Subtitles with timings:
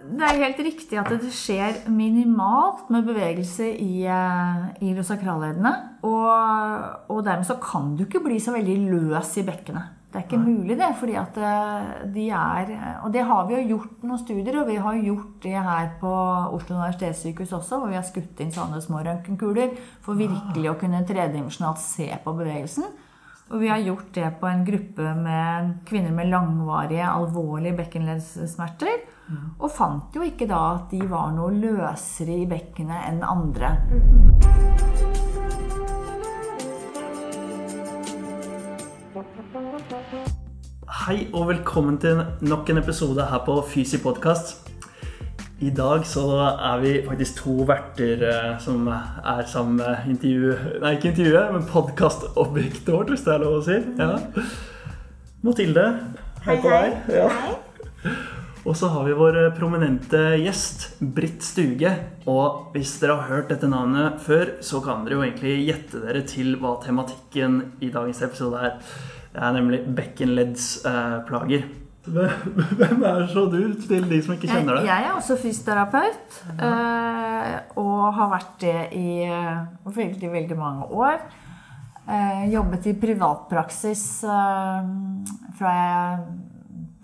[0.00, 5.72] Det er helt riktig at det skjer minimalt med bevegelse i i iliosakralleddene.
[6.08, 6.28] Og,
[7.12, 9.96] og dermed så kan du ikke bli så veldig løs i bekkenet.
[10.10, 10.88] Det er ikke mulig, det.
[10.98, 12.70] fordi at eh, de er
[13.04, 16.14] Og det har vi jo gjort noen studier, og vi har gjort det her på
[16.56, 21.04] Oslo universitetssykehus også, hvor vi har skutt inn sånne små røntgenkuler for virkelig å kunne
[21.06, 22.90] tredimensjonalt se på bevegelsen.
[23.50, 29.00] Og vi har gjort det på en gruppe med kvinner med langvarige, alvorlige bekkenleddssmerter.
[29.58, 33.74] Og fant jo ikke da at de var noe løsere i bekkenet enn andre.
[41.02, 44.69] Hei og velkommen til nok en episode her på Fysi podkast.
[45.60, 50.54] I dag så er vi faktisk to verter eh, som er sammen med intervju...
[50.80, 53.76] Nei, ikke intervjuet, men podkastobjektet vårt, hvis det er lov å si.
[54.00, 54.14] Ja.
[55.44, 55.84] Mathilde,
[56.46, 57.12] hei på deg.
[57.12, 57.28] Ja.
[58.64, 61.92] Og så har vi vår eh, prominente gjest, Britt Stuge.
[62.24, 66.24] Og hvis dere har hørt dette navnet før, så kan dere jo egentlig gjette dere
[66.28, 68.80] til hva tematikken i dagens episode er.
[69.36, 71.68] Det er nemlig bekkenleddsplager.
[72.10, 74.88] Hvem er så du, til de som ikke kjenner deg?
[74.88, 81.22] jeg er også fysioterapeut, eh, og har vært det i eh, veldig, veldig mange år.
[82.10, 84.04] Eh, jobbet i privatpraksis
[85.60, 85.76] fra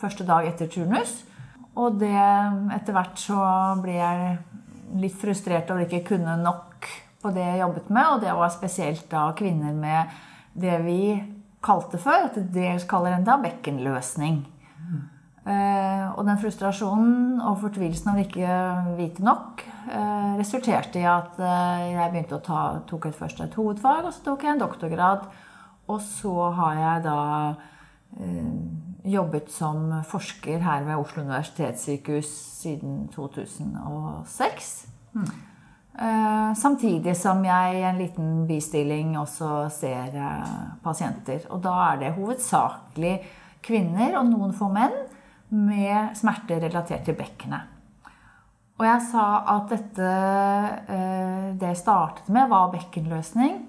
[0.00, 1.20] første dag etter turnus.
[1.76, 2.16] Og det,
[2.72, 3.40] etter hvert så
[3.82, 4.36] ble jeg
[4.96, 6.88] litt frustrert over ikke kunne nok
[7.22, 8.12] på det jeg jobbet med.
[8.14, 10.18] Og det var spesielt da kvinner med
[10.56, 11.00] det vi
[11.66, 14.44] kalte før, at det kaller en da bekkenløsning.
[15.46, 18.54] Eh, og den frustrasjonen og fortvilelsen av ikke
[18.96, 23.54] vite nok eh, resulterte i at eh, jeg begynte å ta, tok et, først et
[23.54, 25.28] hovedfag, og så tok jeg en doktorgrad.
[25.86, 27.20] Og så har jeg da
[29.06, 34.70] jobbet som forsker her ved Oslo universitetssykehus siden 2006.
[35.14, 40.16] Eh, samtidig som jeg i en liten bistilling også ser
[40.82, 41.46] pasienter.
[41.54, 43.20] Og da er det hovedsakelig
[43.62, 44.96] kvinner og noen få menn
[45.54, 47.72] med smerter relatert til bekkenet.
[48.76, 50.08] Og jeg sa at dette
[50.92, 53.62] eh, det jeg startet med, var bekkenløsning.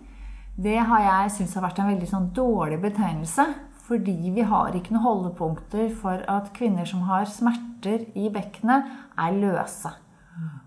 [0.57, 3.45] Det har jeg syntes har vært en veldig sånn dårlig betegnelse.
[3.87, 9.37] Fordi vi har ikke noen holdepunkter for at kvinner som har smerter i bekkenet, er
[9.39, 9.93] løse.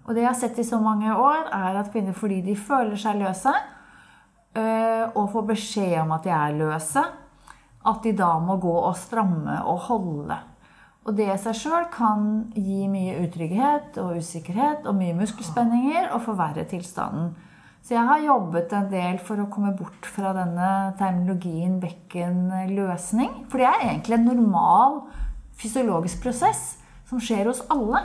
[0.07, 2.97] Og det jeg har sett i så mange år, er at kvinner fordi de føler
[2.99, 3.53] seg løse,
[4.57, 7.05] øh, og får beskjed om at de er løse,
[7.91, 10.41] at de da må gå og stramme og holde.
[11.11, 16.23] Og det i seg sjøl kan gi mye utrygghet og usikkerhet og mye muskelspenninger og
[16.23, 17.33] forverre tilstanden.
[17.83, 20.69] Så jeg har jobbet en del for å komme bort fra denne
[21.01, 23.33] terminologien bekkenløsning.
[23.51, 25.01] For det er egentlig en normal
[25.59, 26.63] fysiologisk prosess
[27.11, 28.05] som skjer hos alle.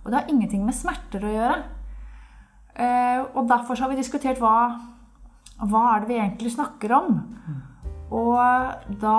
[0.00, 1.62] Og det har ingenting med smerter å gjøre.
[2.72, 4.78] Eh, Og derfor så har vi diskutert hva,
[5.60, 7.20] hva er det vi egentlig snakker om.
[8.16, 9.18] Og da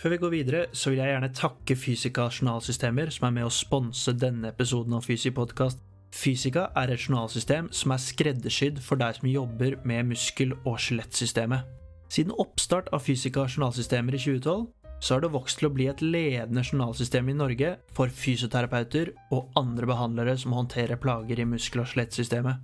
[0.00, 3.52] Før vi går videre, så vil jeg gjerne takke Fysika journalsystemer, som er med å
[3.52, 5.82] sponse denne episoden av Fysi podkast.
[6.16, 11.68] Fysika er et journalsystem som er skreddersydd for deg som jobber med muskel- og skjelettsystemet.
[12.08, 14.64] Siden oppstart av Fysika journalsystemer i 2012,
[15.04, 19.52] så har det vokst til å bli et ledende journalsystem i Norge for fysioterapeuter og
[19.60, 22.56] andre behandlere som håndterer plager i muskel- og skjelettsystemet.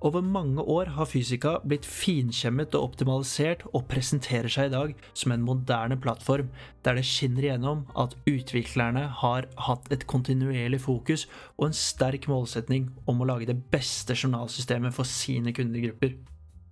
[0.00, 5.32] Over mange år har Fysika blitt finkjemmet og optimalisert og presenterer seg i dag som
[5.34, 6.52] en moderne plattform
[6.86, 11.26] der det skinner igjennom at utviklerne har hatt et kontinuerlig fokus
[11.56, 16.14] og en sterk målsetning om å lage det beste journalsystemet for sine kundegrupper.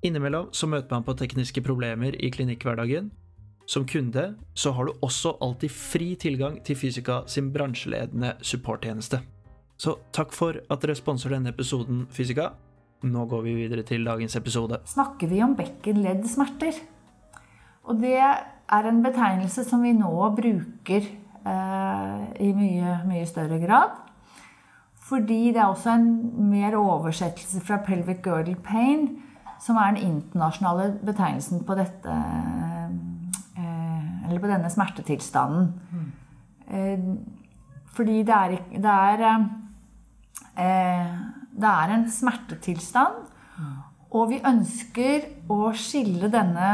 [0.06, 3.10] Innimellom så møter man på tekniske problemer i klinikkhverdagen.
[3.66, 9.18] Som kunde så har du også alltid fri tilgang til Fysika sin bransjeledende supporttjeneste.
[9.76, 12.52] Så takk for at dere sponser denne episoden, Fysika.
[13.04, 14.78] Nå går vi videre til dagens episode.
[14.84, 16.80] snakker vi om bekkenleddsmerter.
[17.84, 21.04] Og det er en betegnelse som vi nå bruker
[21.46, 23.90] eh, i mye, mye større grad.
[25.06, 29.22] Fordi det er også en mer oversettelse fra pelvic girdle pain,
[29.60, 32.16] som er den internasjonale betegnelsen på dette
[33.56, 35.68] eh, Eller på denne smertetilstanden.
[36.66, 36.98] Eh,
[37.94, 39.22] fordi det er, det er
[40.58, 41.12] eh,
[41.56, 43.24] Det er en smertetilstand.
[44.16, 46.70] Og vi ønsker å skille denne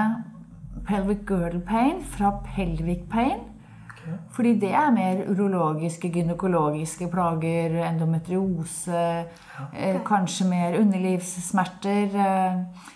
[0.88, 3.48] pelvic girdle pain fra pelvic pain.
[4.34, 9.04] Fordi det er mer urologiske, gynekologiske plager, endometriose,
[9.68, 10.00] okay.
[10.06, 12.16] kanskje mer underlivssmerter.
[12.26, 12.88] Eh.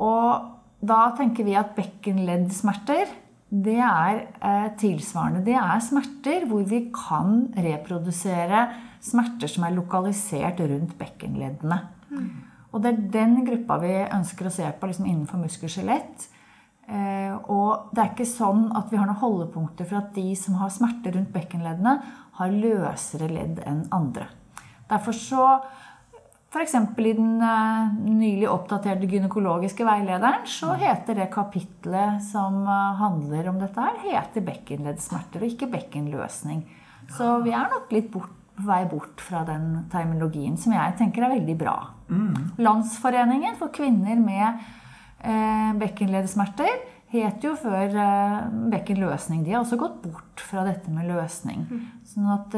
[0.00, 3.12] Og da tenker vi at bekkenleddsmerter
[3.46, 5.44] det er eh, tilsvarende.
[5.46, 8.66] Det er smerter hvor vi kan reprodusere
[9.06, 11.80] smerter som er lokalisert rundt bekkenleddene.
[12.10, 12.30] Mm.
[12.72, 16.26] Og det er den gruppa vi ønsker å se på liksom innenfor muskel og skjelett.
[16.86, 20.58] Eh, og det er ikke sånn at vi har noen holdepunkter for at de som
[20.60, 21.98] har smerter rundt bekkenleddene,
[22.36, 24.28] har løsere ledd enn andre.
[24.90, 25.46] Derfor så
[26.56, 26.74] F.eks.
[26.78, 33.58] i den uh, nylig oppdaterte gynekologiske veilederen så heter det kapitlet som uh, handler om
[33.60, 36.62] dette her, heter bekkenleddsmerter og ikke bekkenløsning.
[37.12, 41.26] Så vi er nok litt bort, på vei bort fra den terminologien som jeg tenker
[41.26, 41.76] er veldig bra.
[42.08, 42.58] Mm.
[42.62, 44.66] Landsforeningen for kvinner med
[45.20, 46.76] eh, bekkenledesmerter
[47.12, 47.92] het jo før
[48.72, 49.44] bekkenløsning.
[49.46, 51.62] De har også gått bort fra dette med løsning.
[51.70, 51.84] Mm.
[52.10, 52.56] Sånn at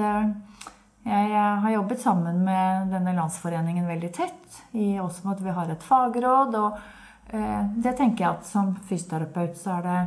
[1.09, 1.29] jeg
[1.63, 5.87] har jobbet sammen med denne landsforeningen veldig tett, i også med at vi har et
[5.87, 6.57] fagråd.
[6.59, 10.01] og eh, det tenker jeg at som fysioterapeut så er det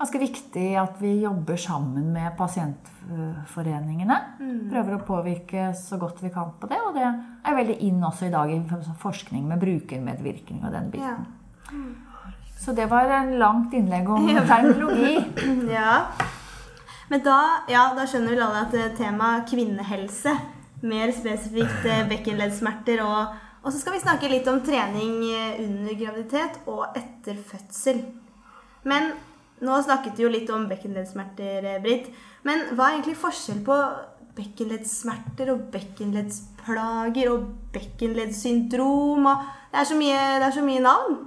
[0.00, 4.16] ganske viktig at vi jobber sammen med pasientforeningene.
[4.40, 4.60] Mm.
[4.72, 6.78] Prøver å påvirke så godt vi kan på det.
[6.86, 8.60] Og det er veldig inn også i dag i
[9.02, 11.26] forskning med brukermedvirkning og den biten.
[11.26, 11.74] Ja.
[11.74, 11.92] Mm.
[12.60, 15.20] Så det var en langt innlegg om terminologi.
[15.76, 16.00] ja.
[17.10, 17.38] Men da,
[17.68, 20.34] ja, da skjønner vel alle at eh, temaet kvinnehelse,
[20.86, 25.92] mer spesifikt eh, bekkenleddsmerter og Og så skal vi snakke litt om trening eh, under
[25.92, 27.98] graviditet og etter fødsel.
[28.88, 29.10] Men
[29.60, 32.10] nå snakket vi jo litt om bekkenleddsmerter, Britt.
[32.46, 33.76] Men hva er egentlig forskjell på
[34.38, 39.28] bekkenleddssmerter og bekkenleddsplager og bekkenleddssyndrom?
[39.70, 41.18] Det, er så mye, er så mye navn.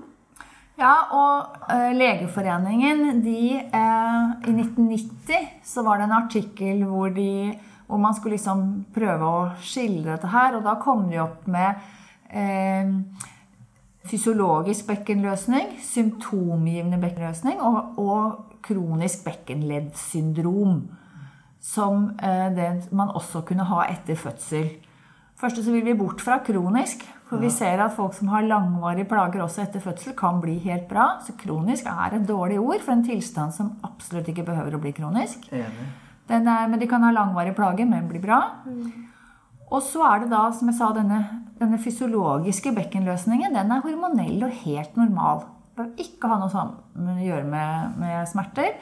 [0.80, 7.54] Ja, og uh, Legeforeningen de uh, I 1990 så var det en artikkel hvor, de,
[7.86, 8.64] hvor, man skulle liksom
[8.96, 10.58] prøve å skille dette her.
[10.58, 11.78] Og da kom de opp med
[12.34, 13.30] uh,
[14.10, 20.82] fysiologisk bekkenløsning, symptomgivende bekkenløsning og, og kronisk bekkenleddsyndrom.
[21.64, 24.68] Som det man også kunne ha etter fødsel.
[25.40, 27.06] Først så vil vi bort fra kronisk.
[27.30, 30.86] For vi ser at folk som har langvarige plager også etter fødsel, kan bli helt
[30.92, 31.08] bra.
[31.26, 34.92] Så kronisk er et dårlig ord for en tilstand som absolutt ikke behøver å bli
[34.94, 35.48] kronisk.
[36.30, 38.40] Er, men de kan ha langvarige plager, men bli bra.
[38.68, 38.92] Mm.
[39.74, 41.24] Og så er det da, som jeg sa, denne,
[41.58, 43.58] denne fysiologiske bekkenløsningen.
[43.58, 45.48] Den er hormonell og helt normal.
[45.74, 48.76] Det bør ikke ha noe å gjøre med, med smerter.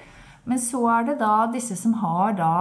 [0.44, 2.54] Men så er det da disse som har da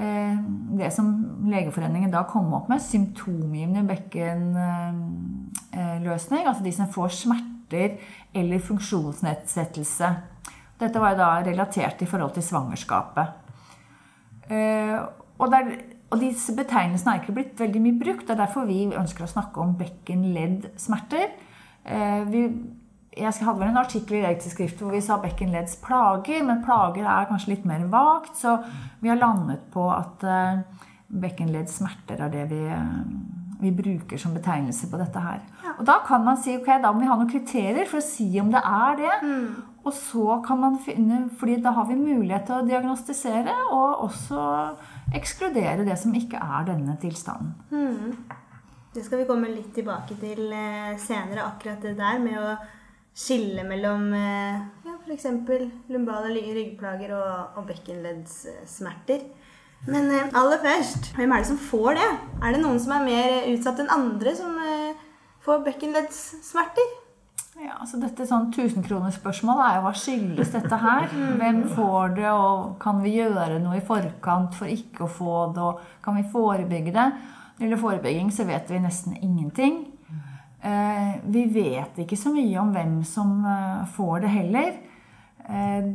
[0.00, 0.36] Eh,
[0.78, 1.08] det som
[1.50, 6.46] Legeforeningen da kom opp med, symptomgivende bekkenløsning.
[6.46, 7.98] Altså de som får smerter
[8.34, 10.14] eller funksjonsnedsettelse.
[10.80, 13.26] Dette var jo da relatert i forhold til svangerskapet.
[14.48, 14.96] Eh,
[15.36, 15.64] og, der,
[16.10, 18.26] og disse betegnelsene har ikke blitt veldig mye brukt.
[18.26, 21.32] Det er derfor vi ønsker å snakke om bekkenleddsmerter.
[21.84, 22.36] Eh,
[23.20, 27.28] jeg hadde vel en artikkel i Elektrisk hvor vi sa bekkenledds plager, men plager er
[27.30, 28.58] kanskje litt mer vagt, så
[29.02, 30.24] vi har landet på at
[31.10, 35.40] bekkenleddsmerter smerter er det vi, uh, vi, bruker som betegnelse på dette her.
[35.78, 38.28] Og da kan man si ok, da må vi ha noen kriterier for å si
[38.40, 39.16] om det er det.
[39.24, 39.48] Mm.
[39.80, 44.42] Og så kan man finne, fordi da har vi mulighet til å diagnostisere og også
[45.16, 47.54] ekskludere det som ikke er denne tilstanden.
[47.70, 48.14] Mm.
[48.94, 52.54] Det skal vi komme litt tilbake til eh, senere, akkurat det der med å
[53.14, 55.28] skille mellom eh, ja, f.eks.
[55.92, 59.28] lumbale ryggplager og, og bekkenleddssmerter.
[59.86, 62.08] Men eh, aller først, hvem er det som får det?
[62.42, 64.58] Er det noen som er mer utsatt enn andre som
[65.44, 66.99] får bekkenleddssmerter?
[67.60, 71.10] Ja, så dette sånn tusenkronersspørsmålet er jo hva skyldes dette her?
[71.36, 75.66] Hvem får det, og kan vi gjøre noe i forkant for ikke å få det,
[75.66, 77.08] og kan vi forebygge det?
[77.10, 79.82] Når det gjelder forebygging, så vet vi nesten ingenting.
[80.60, 84.72] Eh, vi vet ikke så mye om hvem som eh, får det heller.
[85.44, 85.92] Eh,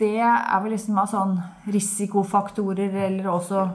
[0.00, 1.34] det er vel liksom av sånn
[1.70, 3.66] risikofaktorer eller også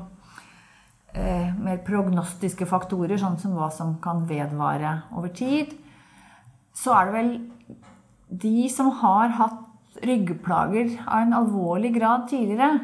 [1.10, 5.72] mer prognostiske faktorer, sånn som hva som kan vedvare over tid.
[6.80, 7.32] Så er det vel
[8.30, 12.80] de som har hatt ryggplager av en alvorlig grad tidligere,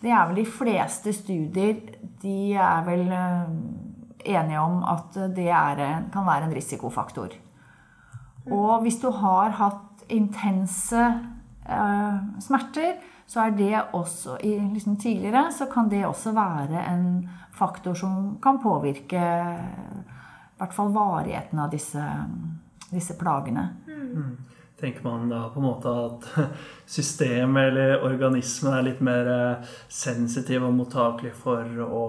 [0.00, 1.74] det er vel de fleste studier
[2.22, 3.02] De er vel
[4.24, 5.82] enige om at det er,
[6.12, 7.36] kan være en risikofaktor.
[8.50, 12.96] Og hvis du har hatt intense eh, smerter,
[13.30, 18.58] så er det også liksom tidligere så kan det også være en faktor som kan
[18.62, 22.02] påvirke i hvert fall varigheten av disse,
[22.94, 23.66] disse plagene.
[24.80, 26.28] Tenker man da på en måte at
[26.96, 32.04] systemet eller organismen er litt mer eh, sensitiv og mottakelig for å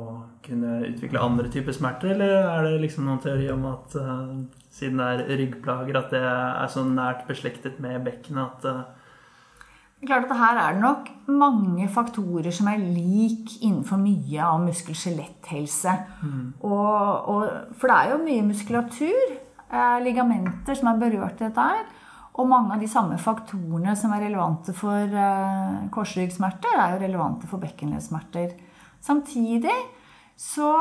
[0.46, 4.32] kunne utvikle andre typer smerter, eller er det liksom noen teori om at eh,
[4.72, 8.82] siden det er ryggplager, at det er så nært beslektet med bekkenet at eh,
[10.08, 15.94] klart at Her er det nok mange faktorer som er lik innenfor mye av muskel-skjeletthelse.
[16.66, 17.46] Og,
[17.78, 19.36] for det er jo mye muskulatur,
[20.04, 21.86] ligamenter, som er berørt i dette her.
[22.40, 27.50] Og mange av de samme faktorene som er relevante for eh, korsryggsmerter, er jo relevante
[27.50, 28.54] for bekkenleddsmerter.
[29.04, 29.76] Samtidig
[30.40, 30.72] så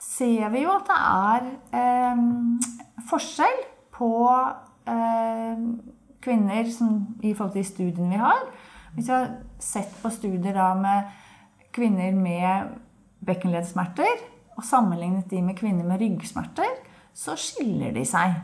[0.00, 2.22] ser vi jo at det er eh,
[3.10, 3.60] forskjell
[3.94, 4.12] på
[4.90, 5.66] eh,
[6.24, 8.40] kvinner som, i forhold til de studiene vi har.
[8.94, 11.12] Hvis vi har sett på studier da med
[11.74, 12.74] kvinner med
[13.26, 14.24] bekkenleddsmerter
[14.54, 16.78] og sammenlignet de med kvinner med ryggsmerter,
[17.14, 18.34] så skiller de seg.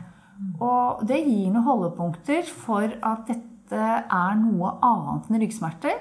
[0.61, 5.99] Og det gir noen holdepunkter for at dette er noe annet enn ryggsmerter.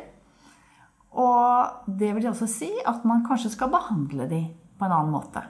[1.20, 4.40] Og det vil også si at man kanskje skal behandle de
[4.78, 5.42] på en annen måte.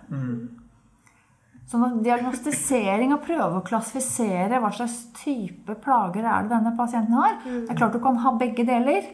[1.71, 7.15] Så at diagnostisering og prøve å klassifisere hva slags type plager er det denne pasienten
[7.15, 9.07] har Det er klart du kan ha begge deler.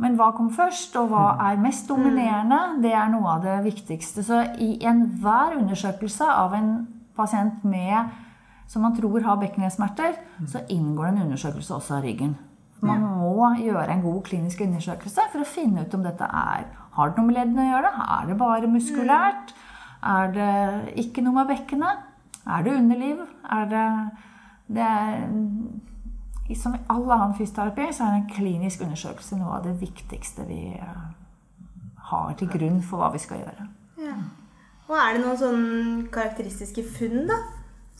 [0.00, 2.58] Men hva kom først, og hva er mest dominerende?
[2.80, 4.24] Det er noe av det viktigste.
[4.24, 6.70] Så i enhver undersøkelse av en
[7.18, 8.12] pasient med,
[8.70, 10.16] som man tror har bekkenleddsmerter,
[10.48, 12.38] så inngår det en undersøkelse også av ryggen.
[12.80, 17.10] Man må gjøre en god klinisk undersøkelse for å finne ut om dette er Har
[17.10, 17.90] det noe med leddene å gjøre?
[18.16, 19.52] Er det bare muskulært?
[20.00, 20.54] Er det
[21.04, 22.00] ikke noe med bekkenet?
[22.48, 23.20] Er det underliv?
[23.52, 23.84] Er det,
[24.72, 25.20] det er,
[26.58, 30.72] Som i all annen fysioterapi så er en klinisk undersøkelse noe av det viktigste vi
[30.74, 31.02] eh,
[32.10, 33.66] har til grunn for hva vi skal gjøre.
[34.02, 34.16] Ja.
[34.90, 37.36] Og er det noen sånne karakteristiske funn da,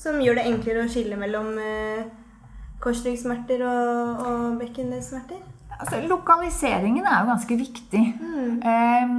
[0.00, 2.08] som gjør det enklere å skille mellom eh,
[2.82, 5.44] korsryggsmerter og, og bekkenleddsmerter?
[5.80, 8.02] Altså, lokaliseringen er jo ganske viktig.
[8.60, 9.14] Eh,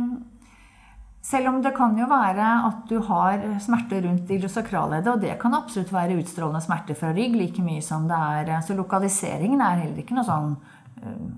[1.22, 5.54] selv om det kan jo være at du har smerter rundt illusakralleddet, og det kan
[5.54, 10.02] absolutt være utstrålende smerter fra rygg like mye som det er Så lokaliseringen er heller
[10.02, 10.56] ikke noe sånn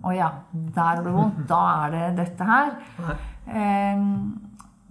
[0.04, 2.74] Å ja, der har du vondt, da er det dette her.
[3.48, 4.02] Eh,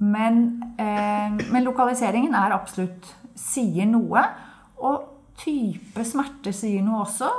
[0.02, 0.38] men,
[0.78, 4.22] eh, men lokaliseringen er absolutt sier noe.
[4.82, 5.04] Og
[5.38, 7.30] type smerte sier noe også.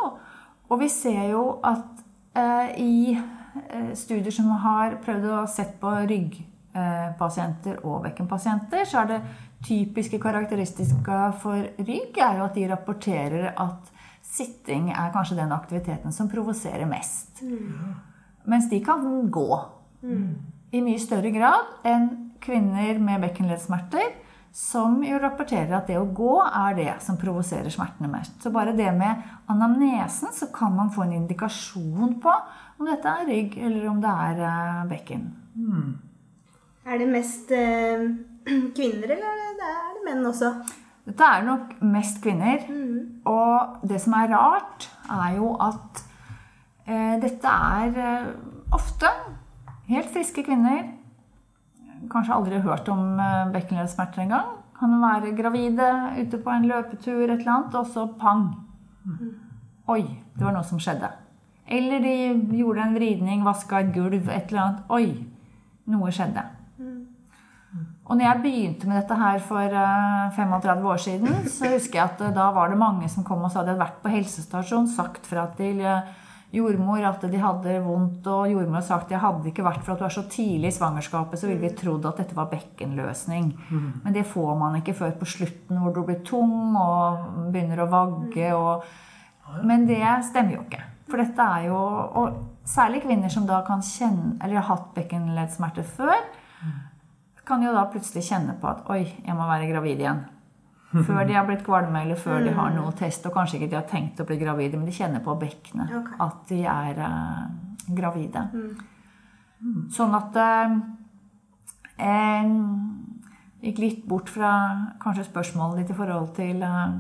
[0.72, 2.03] Og vi ser jo at
[2.39, 5.91] eh, i eh, studier som har prøvd å sett på
[6.73, 9.19] ryggpasienter og bekkenpasienter, så er det
[9.63, 13.91] typiske karakteristika for rygg er jo at de rapporterer at
[14.23, 17.43] sitting er kanskje den aktiviteten som provoserer mest.
[18.45, 19.49] Mens de kan gå
[20.73, 22.09] i mye større grad enn
[22.43, 24.09] kvinner med bekkenleddsmerter,
[24.53, 28.35] som jo rapporterer at det å gå er det som provoserer smertene mest.
[28.43, 32.33] Så bare det med anamnesen, så kan man få en indikasjon på
[32.77, 35.29] om dette er rygg eller om det er bekken.
[35.55, 36.02] bekken.
[36.83, 38.07] Er det mest eh,
[38.77, 40.49] kvinner, eller er det, er det menn også?
[41.03, 42.63] Dette er nok mest kvinner.
[43.27, 46.03] Og det som er rart, er jo at
[46.87, 48.27] eh, dette er eh,
[48.75, 49.11] ofte
[49.87, 50.85] helt friske kvinner.
[52.11, 54.55] Kanskje aldri hørt om eh, bekkenleddsmerter engang.
[54.79, 58.49] Kan være gravide, ute på en løpetur, et eller annet, og så pang.
[59.87, 60.01] Oi,
[60.35, 61.11] det var noe som skjedde.
[61.67, 64.83] Eller de gjorde en vridning, vaska et gulv, et eller annet.
[64.91, 65.07] Oi,
[65.91, 66.43] noe skjedde.
[68.03, 72.03] Og når jeg begynte med dette her for eh, 35 år siden, så husker jeg
[72.03, 74.89] at eh, da var det mange som kom og sa de hadde vært på helsestasjon,
[74.91, 76.11] sagt fra til eh,
[76.53, 80.03] jordmor at de hadde vondt, og jordmor hadde sagt jeg hadde ikke vært for at
[80.03, 83.49] du er så tidlig i svangerskapet, så ville vi trodd at dette var bekkenløsning.
[84.03, 87.89] Men det får man ikke før på slutten, hvor du blir tung og begynner å
[87.89, 88.53] vagge.
[88.53, 88.85] Og...
[89.65, 90.83] Men det stemmer jo ikke.
[91.09, 91.79] For dette er jo
[92.21, 92.37] Og
[92.69, 96.19] særlig kvinner som da kan kjenne, eller har hatt bekkenleddsmerter før,
[97.45, 100.21] kan jo da plutselig kjenne på at oi, jeg må være gravid igjen.
[101.07, 103.75] Før de har blitt kvalme, eller før de har noe test, og kanskje ikke de
[103.79, 106.19] har tenkt å bli gravide, men de kjenner på bekkenet okay.
[106.21, 107.39] at de er eh,
[107.97, 108.43] gravide.
[109.95, 110.75] Sånn at eh,
[111.97, 112.53] eh,
[113.63, 114.51] Gikk litt bort fra
[115.01, 116.95] kanskje spørsmålet ditt i forhold til eh,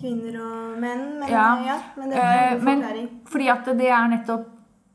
[0.00, 1.02] Kvinner og menn?
[1.20, 1.46] Men, Ja.
[1.62, 3.08] ja, men det er Eh, en men forklaring.
[3.28, 4.48] fordi at det er nettopp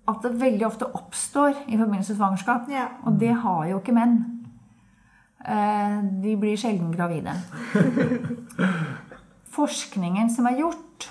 [0.07, 2.69] at det veldig ofte oppstår i forbindelse med svangerskap.
[2.71, 2.85] Ja.
[3.05, 4.17] Og det har jo ikke menn.
[5.45, 7.33] Eh, De blir sjelden gravide.
[9.57, 11.09] Forskningen som er gjort,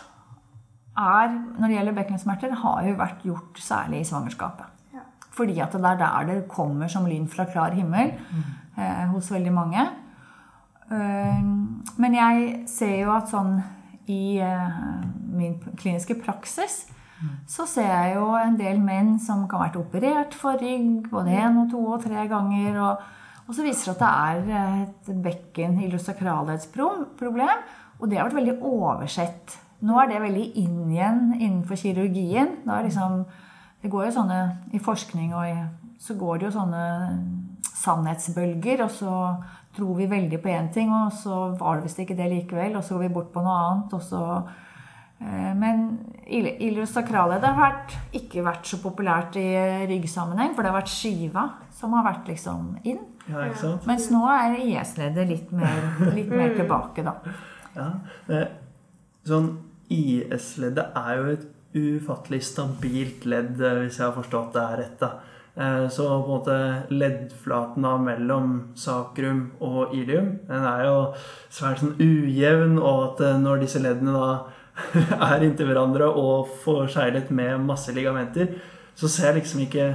[0.97, 4.73] er, når det gjelder bekkensmerter, har jo vært gjort særlig i svangerskapet.
[4.97, 5.03] Ja.
[5.37, 8.15] Fordi at det er der det kommer som lyn fra klar himmel
[8.79, 9.87] eh, hos veldig mange.
[10.89, 11.41] Eh,
[11.99, 13.59] Men jeg ser jo at sånn
[14.09, 14.77] i eh,
[15.37, 16.87] min kliniske praksis
[17.49, 21.37] så ser jeg jo en del menn som kan ha vært operert for rygg både
[21.39, 22.77] én og to og tre ganger.
[22.83, 23.07] Og,
[23.47, 27.65] og så viser det at det er et bekken illusakralhetsproblem.
[27.97, 29.57] Og det har vært veldig oversett.
[29.87, 32.59] Nå er det veldig inn igjen innenfor kirurgien.
[32.67, 33.25] Da er liksom,
[33.83, 34.41] det går jo sånne,
[34.77, 35.57] I forskning og i,
[36.01, 36.85] så går det jo sånne
[37.77, 39.17] sannhetsbølger, og så
[39.77, 42.85] tror vi veldig på én ting, og så var det visst ikke det likevel, og
[42.85, 44.23] så går vi bort på noe annet, og så
[45.21, 49.47] eh, Men det har vært, ikke vært så populært i
[49.89, 51.45] ryggsammenheng, for det har vært skiva
[51.77, 52.99] som har vært liksom inn.
[53.29, 53.87] Ja, ikke sant?
[53.87, 57.15] Mens nå er IS-leddet litt, mer- litt mer tilbake, da.
[57.77, 57.91] Ja.
[58.29, 58.47] eh,
[59.27, 59.59] Sånn
[59.91, 61.47] IS-leddet er jo et
[61.77, 64.99] ufattelig stabilt ledd, eh, hvis jeg har forstått det er rett.
[65.01, 65.11] da.
[65.57, 71.15] Eh, Så på en måte leddflaten da mellom sakrum og ilium, den er jo
[71.51, 74.45] svært sånn ujevn, og at eh, når disse leddene da
[75.31, 78.55] er inntil hverandre og forseglet med masse ligamenter,
[78.97, 79.89] så ser jeg liksom ikke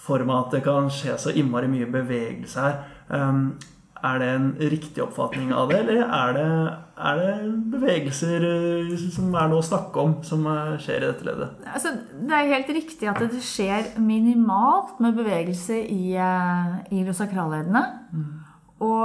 [0.00, 2.80] for meg at det kan skje så innmari mye bevegelse her.
[3.10, 3.58] Um,
[4.00, 6.44] er det en riktig oppfatning av det, eller er det,
[7.10, 7.32] er det
[7.74, 11.66] bevegelser eh, som er noe å snakke om, som eh, skjer i dette leddet?
[11.68, 17.04] Altså, det er helt riktig at det skjer minimalt med bevegelse i, i i
[18.10, 18.30] Mm.
[18.80, 19.04] Og,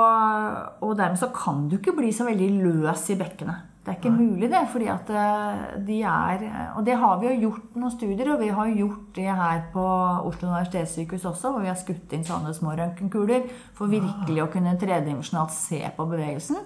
[0.87, 3.74] og dermed så kan du ikke bli så veldig løs i bekkenet.
[3.85, 4.63] Det er ikke mulig, det.
[4.71, 8.47] fordi at eh, de er Og det har vi jo gjort noen studier, og vi
[8.49, 9.85] har gjort det her på
[10.25, 13.45] Oslo universitetssykehus også, hvor vi har skutt inn sånne små røntgenkuler
[13.77, 16.57] for virkelig å kunne tredimensjonalt se på bevegelsen.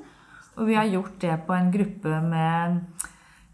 [0.59, 2.81] Og vi har gjort det på en gruppe med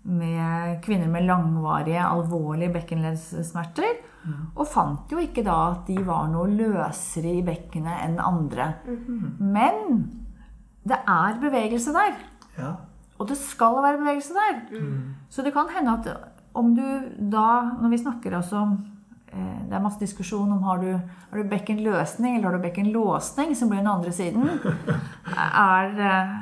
[0.05, 4.03] med kvinner med langvarige, alvorlige bekkenleddssmerter.
[4.55, 8.72] Og fant jo ikke da at de var noe løsere i bekkenet enn andre.
[9.39, 10.05] Men
[10.86, 12.19] det er bevegelse der.
[12.57, 12.72] Ja.
[13.19, 14.57] Og det skal være bevegelse der.
[15.29, 16.09] Så det kan hende at
[16.55, 16.83] om du
[17.31, 17.48] da,
[17.81, 18.75] når vi snakker også om
[19.27, 23.55] eh, det er masse diskusjon om har du, har du bekkenløsning eller har du bekkenlåsning,
[23.55, 24.50] som blir den andre siden.
[25.35, 26.33] Er, eh,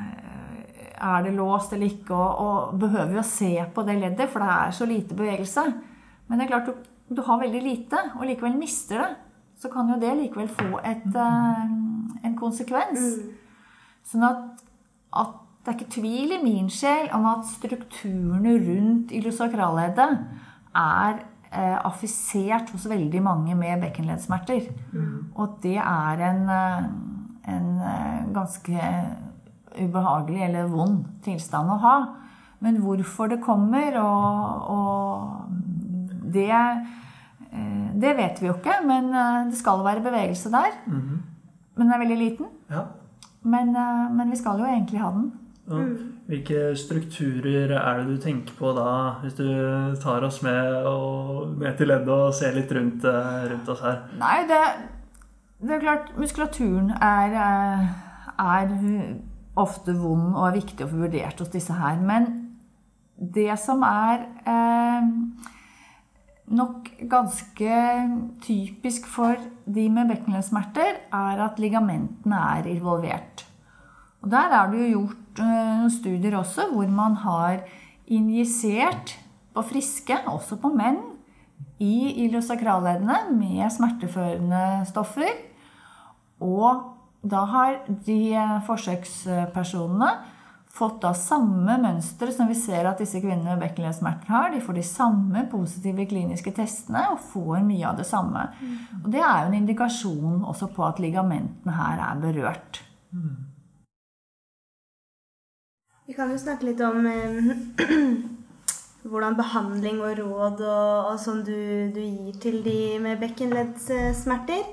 [1.03, 2.15] er det låst eller ikke?
[2.15, 5.65] Og, og behøver vi å se på det leddet, for det er så lite bevegelse.
[6.27, 9.11] Men det er klart, du, du har veldig lite, og likevel mister det.
[9.59, 11.63] Så kan jo det likevel få et, eh,
[12.27, 13.17] en konsekvens.
[14.07, 14.63] Sånn at,
[15.23, 20.17] at det er ikke tvil i min sjel om at strukturene rundt iliosakralleddet
[20.75, 21.21] er
[21.53, 24.65] eh, affisert hos veldig mange med bekkenleddsmerter.
[25.35, 26.89] Og at det er en, eh,
[27.53, 28.89] en eh, ganske
[29.79, 31.95] ubehagelig eller vond tilstand å ha.
[32.59, 38.81] Men hvorfor det kommer, og, og det, eh, det vet vi jo ikke.
[38.83, 39.07] Men
[39.47, 40.75] det skal være bevegelse der.
[40.91, 42.51] Men den er veldig liten.
[42.69, 42.83] ja.
[43.43, 43.73] Men,
[44.15, 45.25] men vi skal jo egentlig ha den.
[45.71, 45.91] Og
[46.27, 48.87] hvilke strukturer er det du tenker på da,
[49.21, 49.47] hvis du
[50.03, 54.01] tar oss med, og, med til leddet og ser litt rundt, eh, rundt oss her?
[54.19, 54.59] Nei, det,
[55.63, 57.87] det er klart Muskulaturen er, eh,
[58.43, 58.75] er
[59.63, 61.95] ofte vond og er viktig å få vurdert hos disse her.
[62.03, 62.27] Men
[63.15, 65.09] det som er eh,
[66.59, 67.81] nok ganske
[68.43, 73.47] typisk for de med bekkenleddsmerter, er at ligamentene er involvert.
[74.23, 75.22] Og der er det jo gjort
[75.93, 77.63] studier også hvor man har
[78.11, 79.15] injisert
[79.53, 81.01] på friske, også på menn,
[81.83, 85.31] i iliosakralleddene med smerteførende stoffer.
[86.43, 86.93] Og
[87.23, 90.09] da har de eh, forsøkspersonene
[90.73, 94.49] fått da samme mønster som vi ser at disse kvinnene med bekkenleddsmerter har.
[94.53, 98.47] De får de samme positive kliniske testene og får mye av det samme.
[99.03, 102.81] Og det er jo en indikasjon også på at ligamentene her er berørt.
[106.05, 107.51] Vi kan jo snakke litt om eh,
[109.09, 111.55] hvordan behandling og råd og, og sånn du,
[111.95, 114.65] du gir til de med bekkenleddsmerter.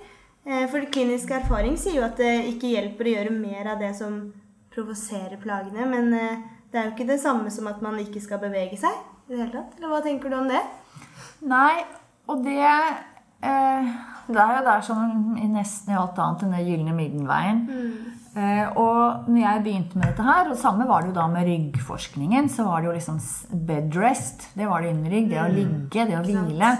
[0.42, 3.92] Eh, for klinisk erfaring sier jo at det ikke hjelper å gjøre mer av det
[3.98, 4.18] som
[4.74, 8.42] provoserer plagene, men eh, det er jo ikke det samme som at man ikke skal
[8.42, 8.94] bevege seg
[9.28, 9.78] i det hele tatt.
[9.78, 10.62] Eller hva tenker du om det?
[11.46, 11.82] Nei,
[12.30, 13.92] og det eh,
[14.30, 17.62] Det er jo der som i nesten i alt annet den gylne middelveien.
[17.70, 18.19] Eh,
[18.78, 22.48] og når jeg begynte med dette her, og samme var det jo da med ryggforskningen,
[22.52, 23.18] så var det jo liksom
[23.66, 24.46] bed rest.
[24.54, 25.30] Det var det innen rygg.
[25.32, 26.70] Det å ligge, det å hvile.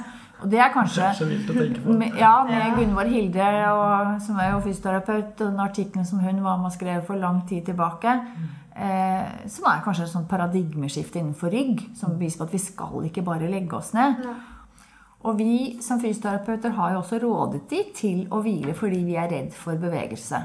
[0.41, 1.97] Og det er kanskje Så vilt å tenke på.
[2.01, 6.41] med, ja, med Gunvor Hilde, og, som er jo fysioterapeut, og den artikkelen som hun
[6.45, 8.15] var med og skrev for lang tid tilbake,
[8.77, 13.11] eh, som er kanskje et sånt paradigmeskifte innenfor rygg, som viser på at vi skal
[13.11, 14.23] ikke bare legge oss ned.
[15.21, 19.29] Og vi som fysioterapeuter har jo også rådet de til å hvile fordi vi er
[19.29, 20.41] redd for bevegelse.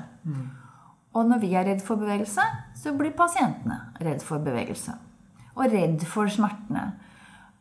[1.16, 2.44] Og når vi er redd for bevegelse,
[2.76, 4.96] så blir pasientene redd for bevegelse.
[5.56, 6.90] Og redd for smertene.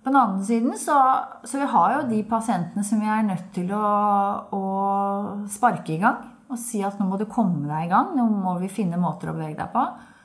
[0.04, 0.96] På den andre siden så,
[1.46, 3.84] så vi har jo de pasientene som vi er nødt til å,
[4.52, 4.64] å
[5.48, 6.18] sparke i gang.
[6.50, 8.10] Og si at nå må du komme deg i gang.
[8.18, 9.84] Nå må vi finne måter å bevege deg på.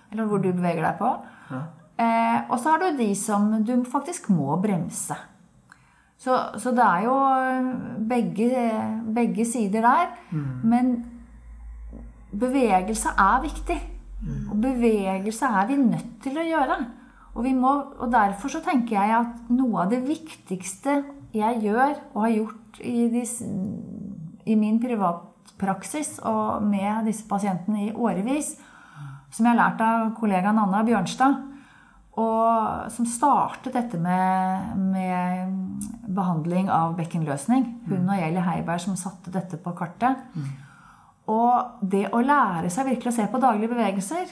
[0.09, 1.13] Eller hvor du beveger deg på.
[1.99, 5.15] Eh, og så har du de som du faktisk må bremse.
[6.19, 7.15] Så, så det er jo
[8.09, 8.49] begge,
[9.15, 10.09] begge sider der.
[10.67, 10.91] Men
[12.31, 13.79] bevegelse er viktig.
[14.51, 16.79] Og bevegelse er vi nødt til å gjøre.
[17.35, 21.03] Og, vi må, og derfor så tenker jeg at noe av det viktigste
[21.35, 23.35] jeg gjør, og har gjort i, dis,
[24.49, 28.55] i min privatpraksis og med disse pasientene i årevis,
[29.29, 31.45] som jeg har lært av kollegaen Anna Bjørnstad,
[32.19, 37.67] og som startet dette med, med behandling av bekkenløsning.
[37.87, 40.25] Hun og Eli Heiberg som satte dette på kartet.
[41.29, 44.31] Og det å lære seg virkelig å se på daglige bevegelser,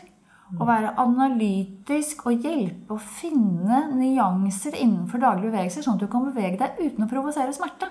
[0.55, 6.29] å være analytisk og hjelpe å finne nyanser innenfor daglige bevegelser, sånn at du kan
[6.29, 7.89] bevege deg uten å provosere smerte.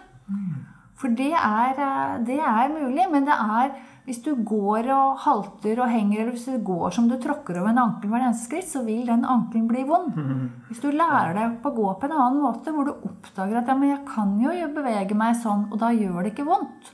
[0.96, 1.76] For det er,
[2.24, 3.74] det er mulig, men det er
[4.06, 7.72] hvis du går og halter og henger, eller hvis du går som du tråkker over
[7.72, 10.14] en ankel hver eneste skritt, så vil den ankelen bli vond.
[10.68, 13.74] Hvis du lærer deg å gå på en annen måte, hvor du oppdager at ja,
[13.74, 16.92] men jeg kan jo bevege meg sånn, og da gjør det ikke vondt,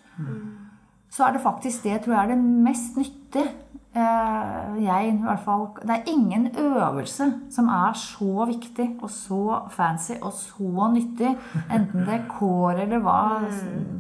[1.12, 3.50] så er det faktisk det tror jeg er det mest nyttige.
[3.92, 9.58] Eh, jeg i hvert fall Det er ingen øvelse som er så viktig og så
[9.68, 11.34] fancy og så nyttig,
[11.68, 13.18] enten det er kår eller hva,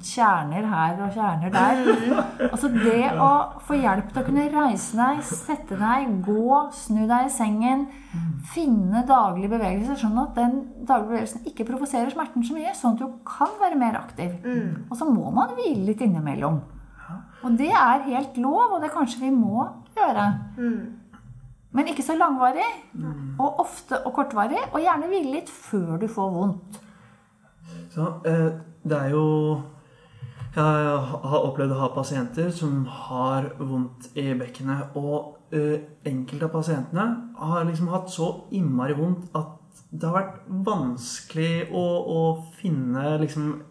[0.00, 1.84] kjerner her og kjerner der.
[2.48, 3.30] Altså det å
[3.68, 7.86] få hjelp til å kunne reise deg, sette deg, gå, snu deg i sengen,
[8.54, 13.04] finne daglige bevegelser, sånn at den daglige bevegelsen ikke provoserer smerten så mye, sånn at
[13.04, 14.38] du kan være mer aktiv.
[14.88, 16.62] Og så må man hvile litt innimellom.
[17.42, 20.26] Og det er helt lov, og det kanskje vi må gjøre.
[21.72, 22.68] Men ikke så langvarig.
[23.40, 24.60] Og ofte og kortvarig.
[24.72, 26.80] Og gjerne hvile litt før du får vondt.
[27.92, 28.50] Så, eh,
[28.84, 29.62] det er jo
[30.52, 30.64] Jeg
[31.24, 34.92] har opplevd å ha pasienter som har vondt i bekkenet.
[35.00, 37.06] Og eh, enkelte av pasientene
[37.38, 39.56] har liksom hatt så innmari vondt at
[39.88, 42.20] det har vært vanskelig å, å
[42.60, 43.62] finne liksom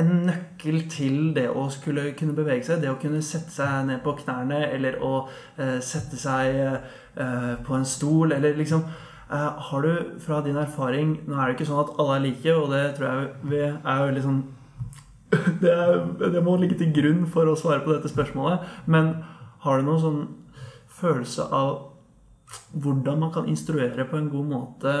[0.00, 2.82] en nøkkel til det å skulle kunne bevege seg.
[2.82, 5.14] Det å kunne sette seg ned på knærne, eller å
[5.56, 11.14] eh, sette seg eh, på en stol, eller liksom eh, Har du fra din erfaring
[11.28, 14.04] Nå er det ikke sånn at alle er like, og det tror jeg vi er
[14.08, 14.42] veldig sånn
[15.62, 18.62] det, er, det må ligge til grunn for å svare på dette spørsmålet.
[18.86, 19.16] Men
[19.64, 20.20] har du noen sånn
[20.94, 21.93] følelse av
[22.74, 24.92] hvordan man kan instruere på en god måte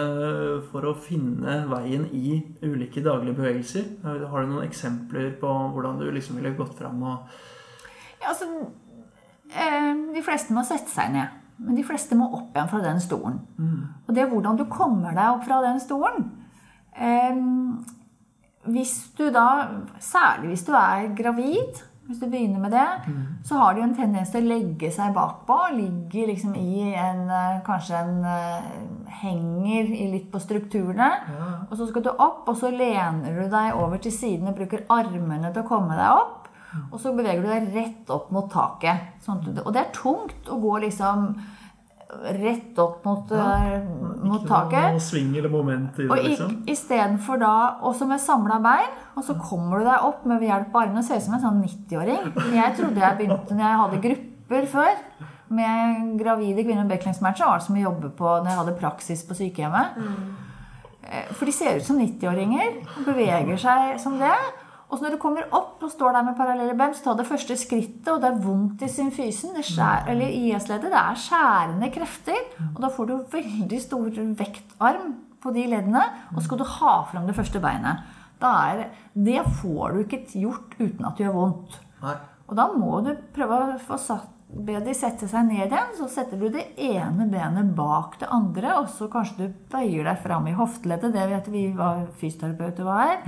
[0.70, 3.88] for å finne veien i ulike daglige bevegelser.
[4.04, 7.34] Har du noen eksempler på hvordan du liksom ville gått fram og
[8.22, 8.46] Ja, altså
[9.50, 11.40] eh, De fleste må sette seg ned.
[11.58, 13.36] Men de fleste må opp igjen fra den stolen.
[14.06, 16.30] Og det er hvordan du kommer deg opp fra den stolen.
[16.94, 17.42] Eh,
[18.74, 19.46] hvis du da,
[20.00, 23.14] Særlig hvis du er gravid, hvis du begynner med det,
[23.48, 25.56] så har de jo en tendens til å legge seg bakpå.
[25.72, 28.66] Ligge liksom i en eh, Kanskje en eh,
[29.22, 31.10] henger i litt på strukturene.
[31.70, 34.84] Og så skal du opp, og så lener du deg over til siden og bruker
[34.92, 36.50] armene til å komme deg opp.
[36.90, 39.14] Og så beveger du deg rett opp mot taket.
[39.24, 41.30] Sånn du, og det er tungt å gå liksom
[42.38, 43.80] rett opp mot, eh,
[44.22, 44.92] mot Ikke taket.
[44.94, 46.56] noe sving eller moment i Og det, liksom?
[46.66, 50.74] istedenfor da også med samla bein, og så kommer du deg opp med ved hjelp
[50.74, 51.02] av armene.
[51.04, 52.32] Ser ut som en sånn 90-åring.
[52.54, 54.94] Jeg trodde jeg begynte når jeg hadde grupper før
[55.54, 59.22] med gravide kvinner med backlengsmatcher var det som å jobbe på når jeg hadde praksis
[59.28, 59.96] på sykehjemmet.
[59.96, 60.36] Mm.
[61.36, 64.34] For de ser ut som 90-åringer og beveger seg som det.
[64.94, 67.26] Og så når du kommer opp og står der med parallelle bems, så ta det
[67.26, 72.44] første skrittet, og det er vondt i symfysen, skjær, eller IS-leddet, det er skjærende krefter.
[72.68, 77.26] Og da får du veldig stor vektarm på de leddene, og skal du ha fram
[77.26, 78.06] det første beinet.
[78.38, 78.86] Da er,
[79.18, 81.76] det får du ikke gjort uten at det gjør vondt.
[82.04, 82.16] Nei.
[82.46, 85.94] Og da må du prøve å få satt, be de sette seg ned igjen.
[85.98, 90.20] Så setter du det ene benet bak det andre, og så kanskje du bøyer deg
[90.22, 91.16] fram i hofteleddet.
[91.16, 93.24] Det vet vi hva fysioterapeuter hva er.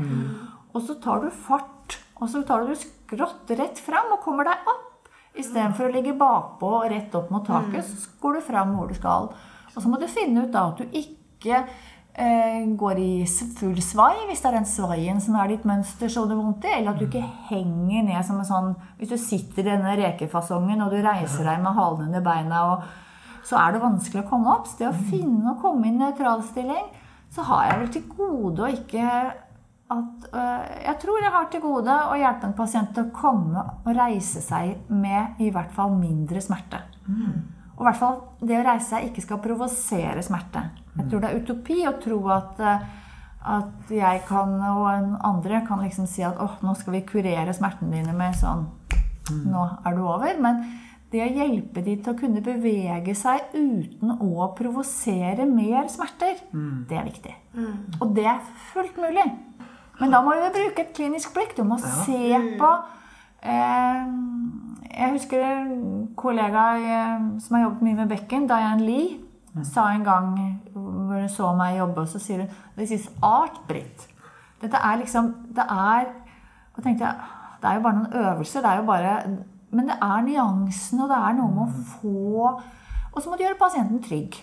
[0.76, 4.68] Og så tar du fart, og så tar du skrått rett fram og kommer deg
[4.68, 5.08] opp.
[5.36, 8.96] Istedenfor å ligge bakpå og rett opp mot taket, så går du fram hvor du
[8.96, 9.30] skal.
[9.74, 11.62] Og så må du finne ut da at du ikke
[12.16, 13.10] eh, går i
[13.58, 16.74] full svai, hvis det er den svaien som er ditt mønster så det vondt i,
[16.78, 20.84] eller at du ikke henger ned som en sånn Hvis du sitter i denne rekefasongen
[20.84, 22.86] og du reiser deg med halen under beina, og,
[23.46, 24.64] så er det vanskelig å komme opp.
[24.66, 26.88] Så det å finne og komme i nøytral stilling,
[27.30, 29.10] så har jeg vel til gode å ikke
[29.88, 33.62] at øh, Jeg tror jeg har til gode å hjelpe en pasient til å komme
[33.84, 36.80] og reise seg med i hvert fall mindre smerte.
[37.76, 40.62] Og i hvert fall det å reise seg ikke skal provosere smerte.
[40.96, 42.86] Jeg tror det er utopi å tro at, øh,
[43.58, 47.54] at jeg kan, og en andre kan liksom si at åh, nå skal vi kurere
[47.54, 48.66] smertene dine med sånn
[49.26, 50.36] Nå er du over.
[50.38, 50.60] Men
[51.10, 56.38] det å hjelpe de til å kunne bevege seg uten å provosere mer smerter,
[56.88, 57.34] det er viktig.
[58.00, 58.40] Og det er
[58.72, 59.26] fullt mulig.
[60.00, 61.54] Men da må vi bruke et klinisk blikk.
[61.56, 62.70] Du må se på
[63.42, 64.02] eh,
[64.92, 69.16] Jeg husker en kollega eh, som har jobbet mye med bekken, Diane Lee,
[69.64, 70.34] sa en gang
[70.74, 74.08] hvor hun så meg jobbe, og så sier hun This is art, Britt.
[74.60, 76.06] Dette er liksom Det er
[76.76, 77.14] Og tenkte jeg
[77.60, 78.60] Det er jo bare noen øvelser.
[78.60, 79.12] Det er jo bare
[79.70, 82.50] Men det er nyansene, og det er noe med å få
[83.16, 84.34] og så må du gjøre pasienten trygg.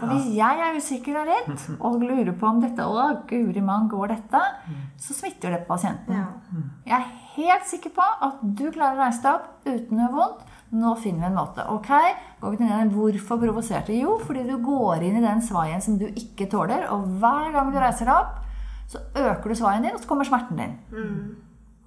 [0.00, 3.90] For hvis jeg er usikker og redd og lurer på om dette Å, guri mann,
[3.92, 4.40] går dette?
[4.96, 6.16] Så smitter det på pasienten.
[6.16, 6.30] Ja.
[6.88, 10.48] Jeg er helt sikker på at du klarer å reise deg opp uten noe vondt.
[10.72, 11.64] Nå finner vi en måte.
[11.68, 11.90] Ok,
[12.40, 13.92] går vi til den Hvorfor provoserte?
[13.92, 16.86] Jo, fordi du går inn i den svaien som du ikke tåler.
[16.94, 18.38] Og hver gang du reiser deg opp,
[18.88, 20.72] så øker du svaien din, og så kommer smerten din.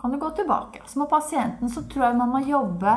[0.01, 0.83] Kan du gå tilbake.
[0.85, 2.93] Så må pasienten, så tror jeg man må jobbe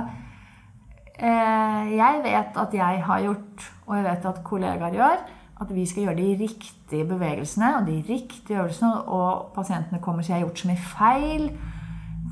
[1.18, 5.24] Jeg vet at jeg har gjort, og jeg vet at kollegaer gjør,
[5.60, 10.24] at vi skal gjøre de riktige bevegelsene og de riktige øvelsene, og pasientene kommer og
[10.24, 11.56] sier 'jeg har gjort så mye feil'.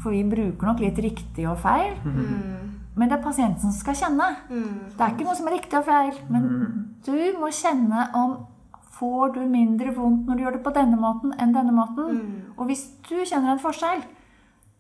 [0.03, 1.96] For vi bruker nok litt riktig og feil.
[2.96, 4.37] Men det er pasienten som skal kjenne.
[4.99, 6.14] Det er ikke noe som er riktig og feil.
[6.31, 6.42] Men
[7.07, 8.46] du må kjenne om
[8.96, 12.20] Får du mindre vondt når du gjør det på denne måten enn denne måten?
[12.57, 14.01] Og hvis du kjenner en forskjell,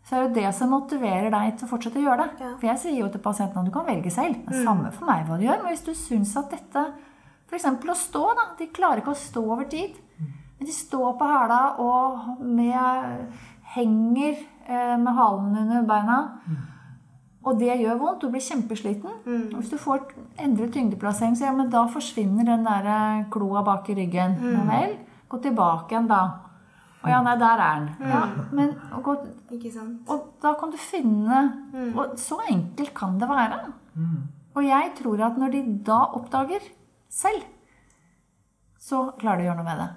[0.06, 2.44] så er jo det som motiverer deg til å fortsette å gjøre det.
[2.44, 2.52] Ja.
[2.60, 4.38] For jeg sier jo til pasientene at du kan velge selv.
[4.46, 5.64] Det er samme for meg hva du gjør.
[5.64, 6.84] Men hvis du syns at dette
[7.46, 7.66] F.eks.
[7.66, 8.44] å stå, da.
[8.58, 9.98] De klarer ikke å stå over tid.
[10.18, 13.34] Men de står på hæla og med,
[13.74, 16.20] henger eh, med halen under beina.
[17.46, 18.24] Og det gjør vondt.
[18.24, 19.20] Du blir kjempesliten.
[19.26, 20.08] Og hvis du får
[20.42, 24.38] endret tyngdeplassering, så ja, men da forsvinner den der eh, kloa bak i ryggen.
[24.54, 24.96] Ja vel.
[25.30, 26.22] Gå tilbake igjen, da.
[27.06, 28.08] Å ja, nei, der er den.
[28.10, 29.16] Ja, men og, gå,
[29.54, 30.00] Ikke sant?
[30.10, 31.42] og da kan du finne
[31.94, 33.60] Og så enkelt kan det være.
[34.56, 36.64] Og jeg tror at når de da oppdager
[37.12, 37.44] selv,
[38.80, 39.88] så klarer de å gjøre noe med det.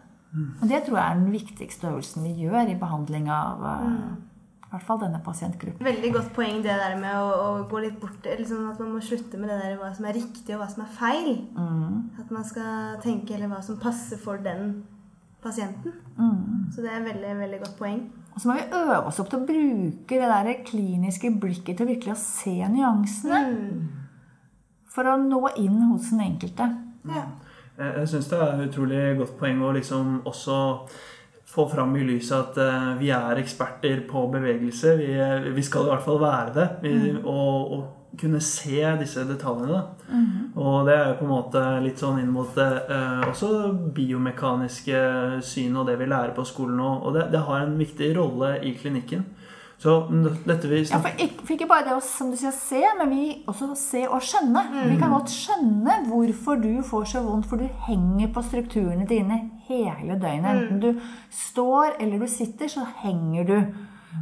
[0.61, 3.93] Og det tror jeg er den viktigste øvelsen vi gjør i behandling av eh,
[4.69, 5.81] i hvert fall denne pasientgruppen.
[5.81, 9.01] Veldig godt poeng det der med å, å gå litt bort liksom At man må
[9.01, 11.31] slutte med det der hva som er riktig og hva som er feil.
[12.21, 14.83] At man skal tenke eller hva som passer for den
[15.43, 15.93] pasienten.
[16.73, 18.01] Så det er et veldig, veldig godt poeng.
[18.33, 21.89] Og så må vi øve oss opp til å bruke det der kliniske blikket til
[21.89, 23.41] virkelig å se nyansene.
[24.89, 26.67] For å nå inn hos den enkelte.
[27.09, 27.25] Ja.
[27.79, 30.57] Jeg, jeg syns det er et utrolig godt poeng å liksom også
[31.49, 34.95] få fram i lyset at eh, vi er eksperter på bevegelse.
[34.99, 36.67] Vi, eh, vi skal i hvert fall være det.
[36.83, 39.69] Vi, og, og kunne se disse detaljene.
[39.73, 40.13] Da.
[40.57, 43.51] Og det er jo på en måte litt sånn inn mot det eh, også
[43.95, 45.01] biomekaniske
[45.45, 46.93] syn og det vi lærer på skolen nå.
[47.03, 49.27] Og det, det har en viktig rolle i klinikken.
[49.79, 49.93] Så
[50.43, 53.13] dette vi Ja, for ikke, for ikke bare det å som du sier, se, men
[53.13, 54.63] vi også se og skjønne.
[54.89, 59.37] Vi kan godt skjønne hvorfor du får så vondt, for du henger på strukturene dine
[59.69, 60.49] hele døgnet.
[60.51, 60.89] Enten du
[61.31, 63.55] står eller du sitter, så henger du.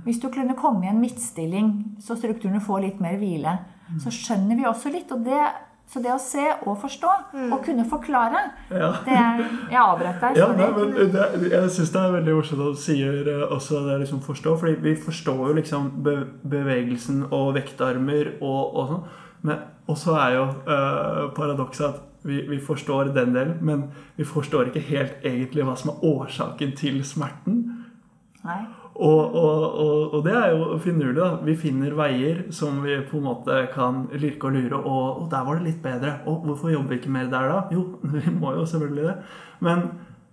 [0.05, 1.73] Hvis du kunne komme i en midtstilling,
[2.05, 3.55] så strukturene får litt mer hvile,
[4.03, 5.11] så skjønner vi også litt.
[5.11, 5.39] og det
[5.87, 7.09] så det å se og forstå,
[7.47, 8.89] og kunne forklare Ja.
[9.05, 10.35] det er, Jeg avbrøt deg.
[10.35, 13.85] Ja, nei, men det, Jeg syns det er veldig morsomt at du sier eh, også
[13.85, 14.57] det liksom forstå.
[14.59, 19.07] fordi vi forstår jo liksom be, bevegelsen og vektarmer og, og sånn.
[19.43, 23.85] Men også er jo uh, paradokset at vi, vi forstår den delen, men
[24.17, 27.61] vi forstår ikke helt egentlig hva som er årsaken til smerten.
[28.43, 28.65] Nei.
[28.97, 31.19] Og, og, og, og det er jo finurlig.
[31.19, 31.29] da.
[31.45, 34.79] Vi finner veier som vi på en måte kan lirke og lure.
[34.81, 36.15] Og, der var det litt bedre.
[36.25, 37.59] Og hvorfor jobber vi ikke mer der da?
[37.73, 39.15] Jo, vi må jo selvfølgelig det.
[39.59, 39.83] Men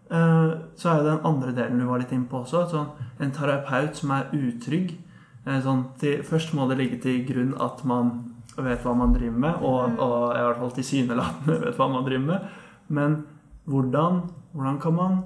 [0.08, 2.64] eh, så er jo den andre delen du var litt inne på også.
[2.72, 2.88] Sånn,
[3.20, 4.96] en terapeut som er utrygg.
[5.44, 8.16] eh, sånn, til, først må det ligge til grunn at man
[8.56, 12.26] vet hva man driver med, og, og i hvert fall tilsynelatende vet hva man driver
[12.32, 12.50] med.
[12.88, 13.20] Men
[13.68, 14.20] hvordan,
[14.54, 15.22] hvordan kan man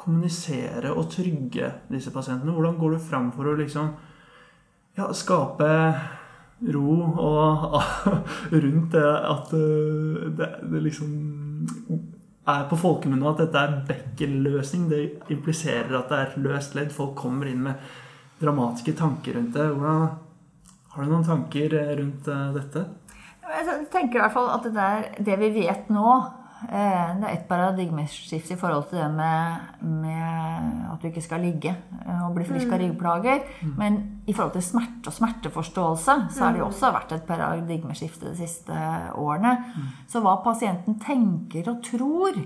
[0.00, 2.54] kommunisere og trygge disse pasientene?
[2.56, 3.92] Hvordan går du fram for å liksom
[4.98, 5.70] ja, skape
[6.74, 7.76] ro og
[8.64, 11.12] rundt det at uh, det, det liksom
[12.50, 14.88] er på folkemunne at dette er Becker-løsning.
[14.90, 16.92] Det impliserer at det er løst ledd.
[16.94, 17.92] Folk kommer inn med
[18.40, 19.68] dramatiske tanker rundt det.
[19.68, 20.08] Hvordan,
[20.94, 22.86] har du noen tanker eh, rundt eh, dette?
[23.50, 27.32] Jeg tenker i hvert fall at det, der, det vi vet nå, eh, det er
[27.32, 32.34] et paradigmeskifte i forhold til det med, med at du ikke skal ligge eh, og
[32.36, 33.44] bli frisk av ryggplager.
[33.80, 38.28] Men i forhold til smerte og smerteforståelse så har det jo også vært et paradigmeskifte
[38.28, 39.56] de siste årene.
[40.10, 42.36] Så hva pasienten tenker og tror,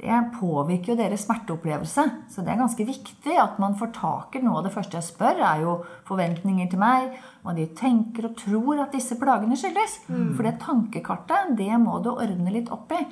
[0.00, 2.04] det påvirker jo deres smerteopplevelse.
[2.32, 5.04] Så det er ganske viktig at man får tak i noe av det første jeg
[5.10, 5.74] spør, er jo
[6.08, 7.18] forventninger til meg.
[7.44, 10.00] Hva de tenker og tror at disse plagene skyldes.
[10.08, 13.04] For det tankekartet, det må du ordne litt opp i.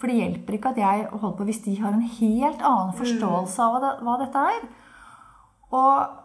[0.00, 3.62] For det hjelper ikke at jeg holder på hvis de har en helt annen forståelse
[3.62, 4.66] av hva, det, hva dette er.
[5.74, 6.20] Og,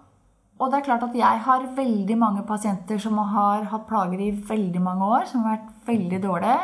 [0.60, 4.34] og det er klart at jeg har veldig mange pasienter som har hatt plager i
[4.49, 6.60] veldig mange år, som har vært veldig dårlige.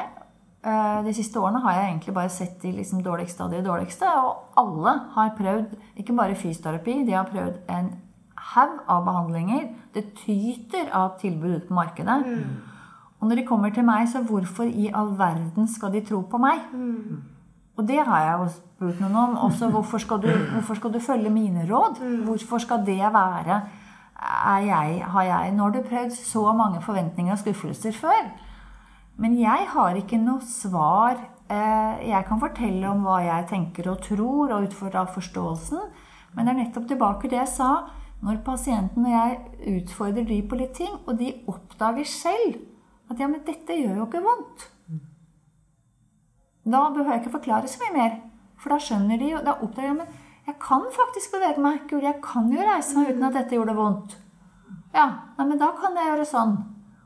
[0.65, 4.09] Eh, De siste årene har jeg egentlig bare sett de liksom dårligste av de dårligste.
[4.25, 7.91] Og alle har prøvd ikke bare fysioterapi, de har prøvd en
[8.53, 9.69] haug av behandlinger.
[9.93, 12.17] Det tyter av tilbud ute på markedet.
[13.25, 16.37] Og når de kommer til meg, så hvorfor i all verden skal de tro på
[16.37, 16.59] meg?
[17.75, 19.31] Og det har jeg jo spurt noen om.
[19.47, 21.97] Også hvorfor skal du, hvorfor skal du følge mine råd?
[22.27, 23.57] Hvorfor skal det være
[24.21, 28.29] er jeg, har jeg, Nå har du prøvd så mange forventninger og skuffelser før.
[29.17, 31.17] Men jeg har ikke noe svar.
[31.49, 35.81] Eh, Jeg kan fortelle om hva jeg tenker og tror, og ut fra forståelsen.
[36.35, 37.73] Men det er nettopp tilbake til det jeg sa.
[38.21, 42.74] Når pasienten og jeg utfordrer de på litt ting, og de oppdager selv
[43.09, 44.69] at ja, men dette gjør jo ikke vondt.
[46.65, 48.13] Da behøver jeg ikke forklare så mye mer.
[48.57, 50.07] For da skjønner de jo Da oppdager jeg men
[50.45, 51.83] jeg kan faktisk bevege meg.
[51.89, 54.15] Gud, jeg kan jo reise meg uten at dette gjorde vondt.
[54.93, 55.05] Ja,
[55.37, 56.51] nei, men da kan jeg gjøre sånn.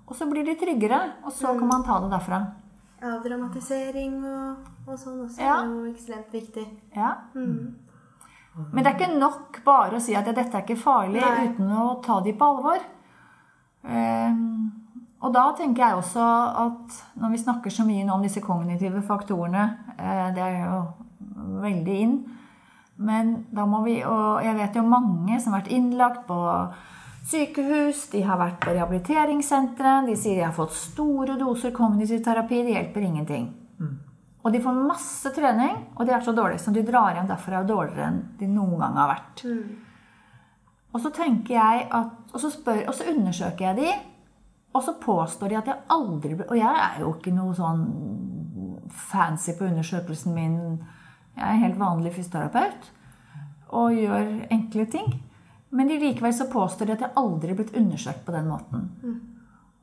[0.09, 2.39] Og så blir de tryggere, og så kan man ta det derfra.
[2.99, 5.61] Avdramatisering og, og sånn også Ja.
[5.61, 6.65] er jo ekstremt viktig.
[6.95, 7.13] Ja.
[7.33, 11.47] Men det er ikke nok bare å si at dette er ikke farlig, Nei.
[11.47, 12.83] uten å ta de på alvor.
[13.87, 14.78] Ehm,
[15.19, 16.25] og da tenker jeg også
[16.63, 19.65] at når vi snakker så mye nå om disse kognitive faktorene
[19.97, 20.77] eh, Det er jo
[21.59, 22.13] veldig inn.
[23.03, 26.39] Men da må vi Og jeg vet jo mange som har vært innlagt på
[27.29, 29.99] sykehus, de har vært på rehabiliteringssentre.
[30.07, 32.63] De sier de har fått store doser kognitiv terapi.
[32.65, 33.49] Det hjelper ingenting.
[34.39, 37.59] Og de får masse trening, og de er så dårlige som de drar hjem derfra
[37.59, 39.43] og dårligere enn de noen gang har vært.
[40.95, 43.91] Og så tenker jeg at, og så, spør, og så undersøker jeg de,
[44.73, 47.85] og så påstår de at jeg aldri ble Og jeg er jo ikke noe sånn
[48.89, 50.59] fancy på undersøkelsen min.
[51.37, 52.91] Jeg er en helt vanlig fysioterapeut
[53.69, 55.11] og gjør enkle ting.
[55.69, 58.87] Men de likevel så påstår de at jeg aldri er blitt undersøkt på den måten.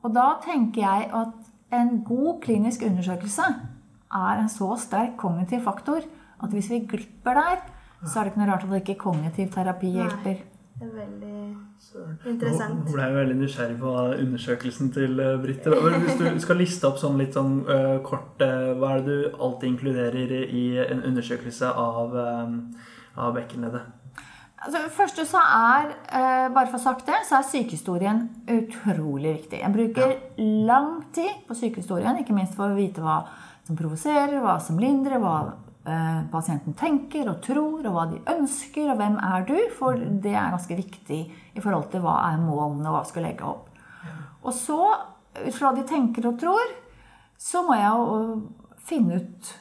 [0.03, 6.03] Og da tenker jeg at en god klinisk undersøkelse er en så sterk kognitiv faktor
[6.43, 7.63] at hvis vi glipper der,
[8.05, 10.43] så er det ikke noe rart at ikke kognitiv terapi hjelper.
[10.77, 12.83] Det er veldig Nå interessant.
[12.85, 15.73] ble jeg veldig nysgjerrig på undersøkelsen til eh, Britte.
[15.73, 19.39] Hvis du skal liste opp sånn litt sånn uh, kort uh, Hva er det du
[19.41, 22.85] alltid inkluderer i en undersøkelse av, uh,
[23.17, 23.89] av bekkenleddet?
[24.57, 29.59] Altså, først så er, eh, bare for å sagt det, så er sykehistorien utrolig viktig.
[29.61, 30.15] Jeg bruker
[30.65, 33.19] lang tid på sykehistorien, ikke minst for å vite hva
[33.67, 35.53] som provoserer, hva som lindrer, hva
[36.31, 39.55] pasienten tenker og tror, og hva de ønsker, og hvem er du?
[39.77, 41.21] For det er ganske viktig
[41.55, 43.71] i forhold til hva er målene, og hva vi skal legge opp.
[44.43, 44.81] Og så,
[45.39, 46.75] ut fra hva de tenker og tror,
[47.37, 48.19] så må jeg jo
[48.87, 49.55] finne ut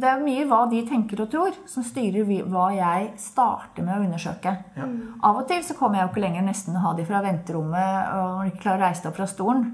[0.00, 4.06] det er mye hva de tenker og tror, som styrer hva jeg starter med å
[4.06, 4.54] undersøke.
[4.80, 8.14] Av og til så kommer jeg jo ikke lenger nesten å ha de fra venterommet,
[8.14, 9.66] og når de ikke klarer å reise deg opp fra stolen,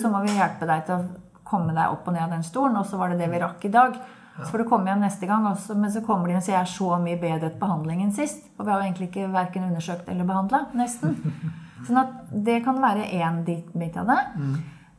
[0.00, 2.76] så må vi hjelpe deg til å komme deg opp og ned av den stolen,
[2.80, 3.98] og så var det det vi rakk i dag.
[4.34, 6.66] Så får du komme igjen neste gang, også, men så kommer de og sier jeg
[6.66, 8.48] er så mye bedre etter behandling enn sist.
[8.58, 11.14] Og vi har jo egentlig ikke verken undersøkt eller behandla, nesten.
[11.86, 14.20] Sånn at det kan være én bit av det.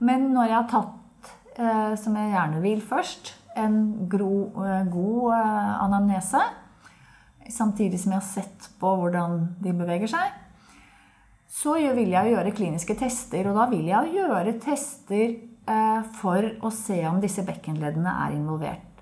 [0.06, 5.34] Men når jeg har tatt, eh, som jeg gjerne vil først, en gro, eh, god
[5.34, 6.42] eh, anamnese,
[7.50, 10.42] samtidig som jeg har sett på hvordan de beveger seg,
[11.56, 13.50] så vil jeg gjøre kliniske tester.
[13.50, 15.36] Og da vil jeg gjøre tester
[16.20, 18.96] for å se om disse bekkenleddene er involvert.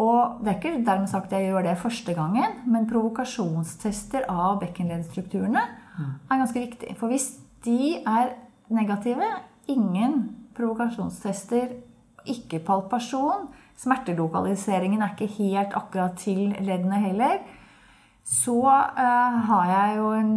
[0.00, 5.62] Og det er ikke dermed sagt jeg gjør det første gangen, men provokasjonstester av bekkenleddstrukturene
[5.62, 6.96] er ganske viktig.
[6.98, 7.28] For hvis
[7.66, 8.34] de er
[8.74, 9.28] negative,
[9.70, 10.16] ingen
[10.56, 11.76] provokasjonstester,
[12.30, 13.48] ikke palpasjon,
[13.78, 17.38] smertelokaliseringen er ikke helt akkurat til leddene heller,
[18.24, 20.36] så eh, har jeg jo en,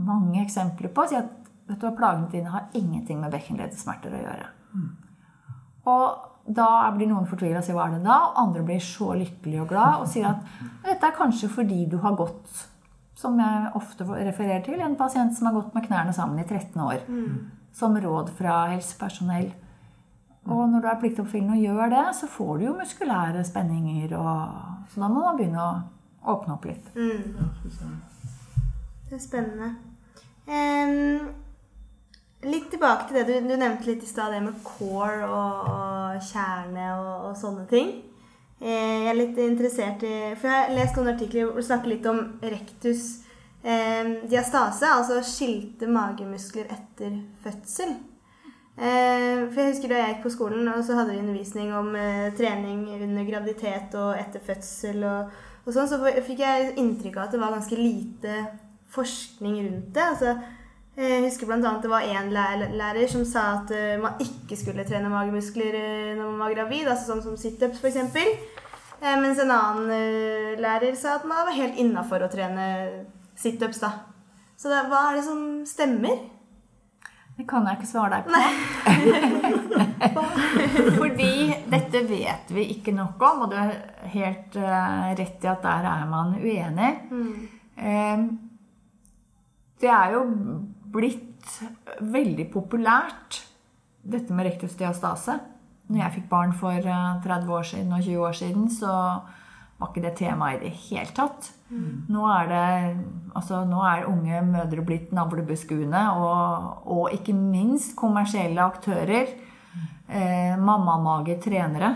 [0.00, 1.39] mange eksempler på å si at
[1.70, 4.50] vet du hva, plagene dine har ingenting med bekkenleddsmerter å gjøre.
[5.90, 6.66] Og da
[6.96, 8.16] blir noen fortvila og sier hva er det da?
[8.30, 10.44] Og andre blir så lykkelige og glad og sier at
[10.84, 12.66] dette er kanskje fordi du har gått,
[13.20, 16.80] som jeg ofte refererer til, en pasient som har gått med knærne sammen i 13
[16.82, 17.02] år.
[17.76, 19.52] Som råd fra helsepersonell.
[20.50, 24.16] Og når du er pliktoppfyllende og gjør det, så får du jo muskulære spenninger.
[24.18, 26.88] Og, så da må man begynne å åpne opp litt.
[29.10, 29.68] Det er spennende.
[30.50, 31.28] Em,
[32.46, 36.28] litt tilbake til det du, du nevnte litt i stad, det med core og, og
[36.30, 37.90] kjerne og, og sånne ting.
[38.60, 41.92] Eh, jeg er litt interessert i For jeg har lest noen artikler hvor du snakker
[41.94, 43.04] litt om rectus
[43.64, 47.96] eh, diastase, altså skilte magemuskler etter fødsel.
[48.80, 51.92] Eh, for jeg husker Da jeg gikk på skolen, og så hadde vi undervisning om
[51.98, 57.26] eh, trening under graviditet og etter fødsel, og, og sånn, så fikk jeg inntrykk av
[57.26, 58.38] at det var ganske lite
[58.90, 60.06] forskning rundt det.
[60.06, 60.36] Altså,
[61.00, 61.70] jeg husker bl.a.
[61.80, 66.26] det var én lærer som sa at eh, man ikke skulle trene magemuskler eh, når
[66.32, 67.96] man var gravid, altså sånn som situps f.eks.
[69.00, 72.66] Eh, mens en annen eh, lærer sa at man var helt innafor å trene
[73.38, 73.80] situps.
[73.80, 73.94] da.
[74.60, 76.18] Så det, hva er det som stemmer?
[77.38, 78.32] Det kan jeg ikke svare deg på.
[81.00, 81.32] Fordi
[81.72, 83.72] dette vet vi ikke nok om, og du er
[84.12, 86.92] helt eh, rett i at der er man uenig.
[87.08, 88.28] Mm.
[89.80, 90.20] det er jo
[90.92, 91.60] blitt
[92.00, 93.42] veldig populært,
[94.00, 95.36] dette med rektusdiastase.
[95.90, 98.92] Når jeg fikk barn for eh, 30 år siden og 20 år siden, så
[99.80, 101.50] var ikke det tema i det hele tatt.
[102.10, 102.64] Nå, er det,
[103.38, 109.34] altså, nå er unge mødre blitt navlebeskuende, og, og ikke minst kommersielle aktører.
[110.10, 111.94] Eh, Mammamage-trenere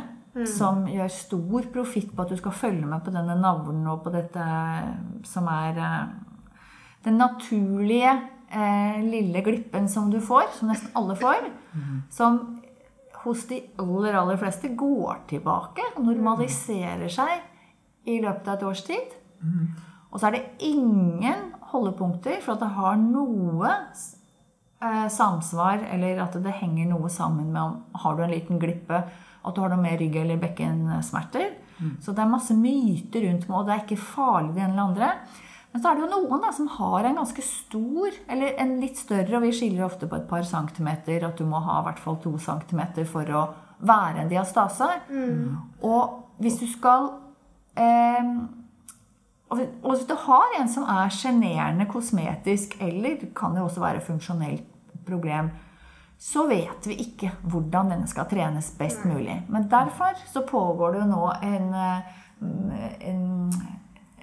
[0.50, 4.12] som gjør stor profitt på at du skal følge med på denne navlen og på
[4.14, 4.44] dette
[5.30, 6.06] som er eh,
[7.06, 8.14] den naturlige
[8.54, 11.48] eh, lille glippen som du får, som nesten alle får,
[12.10, 12.38] som
[13.24, 17.40] hos de aller, aller fleste går tilbake og normaliserer seg
[18.06, 19.14] i løpet av et års tid.
[20.12, 23.70] Og så er det ingen holdepunkter for at det har noe
[24.84, 29.00] eh, samsvar, eller at det henger noe sammen med om har du en liten glippe,
[29.44, 31.50] at du har noe mer rygg- eller bekkensmerter.
[32.00, 34.84] Så det er masse myter rundt med, og det er ikke farlig det ene eller
[34.92, 35.08] andre.
[35.74, 38.96] Men så er det jo noen da, som har en ganske stor, eller en litt
[39.00, 41.98] større, og vi skiller ofte på et par centimeter, at du må ha i hvert
[42.04, 43.42] fall to centimeter for å
[43.82, 44.86] være en diastase.
[45.82, 47.08] Og hvis du skal
[47.74, 48.30] eh,
[49.50, 49.58] og
[49.90, 54.64] hvis- du har en som er sjenerende kosmetisk, eller det kan jo også være funksjonelt
[55.06, 55.50] problem,
[56.18, 59.42] så vet vi ikke hvordan denne skal trenes best mulig.
[59.48, 61.74] Men derfor så pågår det jo nå en,
[62.40, 63.52] en, en,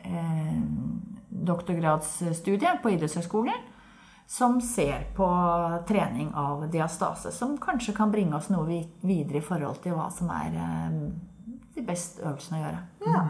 [0.06, 3.70] en doktorgradsstudie på idrettshøyskolen
[4.32, 5.28] som ser på
[5.88, 8.64] trening av diastase, som kanskje kan bringe oss noe
[9.04, 10.94] videre i forhold til hva som er eh,
[11.76, 12.80] de beste øvelsene å gjøre.
[13.10, 13.24] Ja.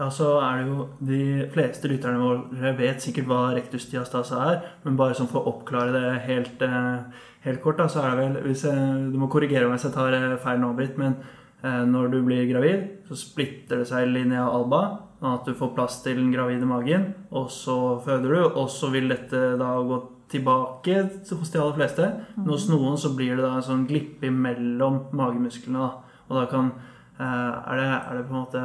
[0.00, 1.20] Ja, så er det jo De
[1.54, 6.24] fleste lytterne våre vet sikkert hva rektusdiastase er, men bare sånn for å oppklare det
[6.26, 9.78] helt, eh, helt kort, da, så er det vel hvis jeg, Du må korrigere meg
[9.78, 11.20] hvis jeg tar eh, feil nå, Britt, men
[11.60, 16.16] når du blir gravid, så splitter det seg linja alba, at du får plass til
[16.16, 19.98] den gravide magen, og så føder du, og så vil dette da gå
[20.30, 22.06] tilbake hos de aller fleste.
[22.36, 26.16] Men hos noen så blir det da en sånn glippe mellom magemusklene, da.
[26.30, 26.70] Og da kan
[27.18, 28.64] eh, er, det, er det på en måte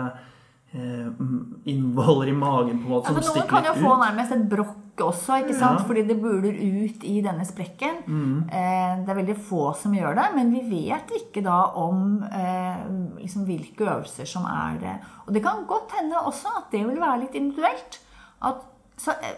[1.66, 3.38] innvoller i magen på en måte Ja, som ut.
[3.38, 5.82] noen kan jo få nærmest et brokk også, ikke sant?
[5.82, 5.86] Ja.
[5.88, 7.98] fordi det buler ut i denne sprekken.
[8.08, 8.36] Mm.
[8.48, 12.86] Eh, det er veldig få som gjør det, men vi vet ikke da om eh,
[13.20, 14.96] liksom hvilke øvelser som er det.
[15.28, 18.00] Og det kan godt hende også at det vil være litt individuelt.
[18.42, 18.64] At,
[18.98, 19.36] så, eh,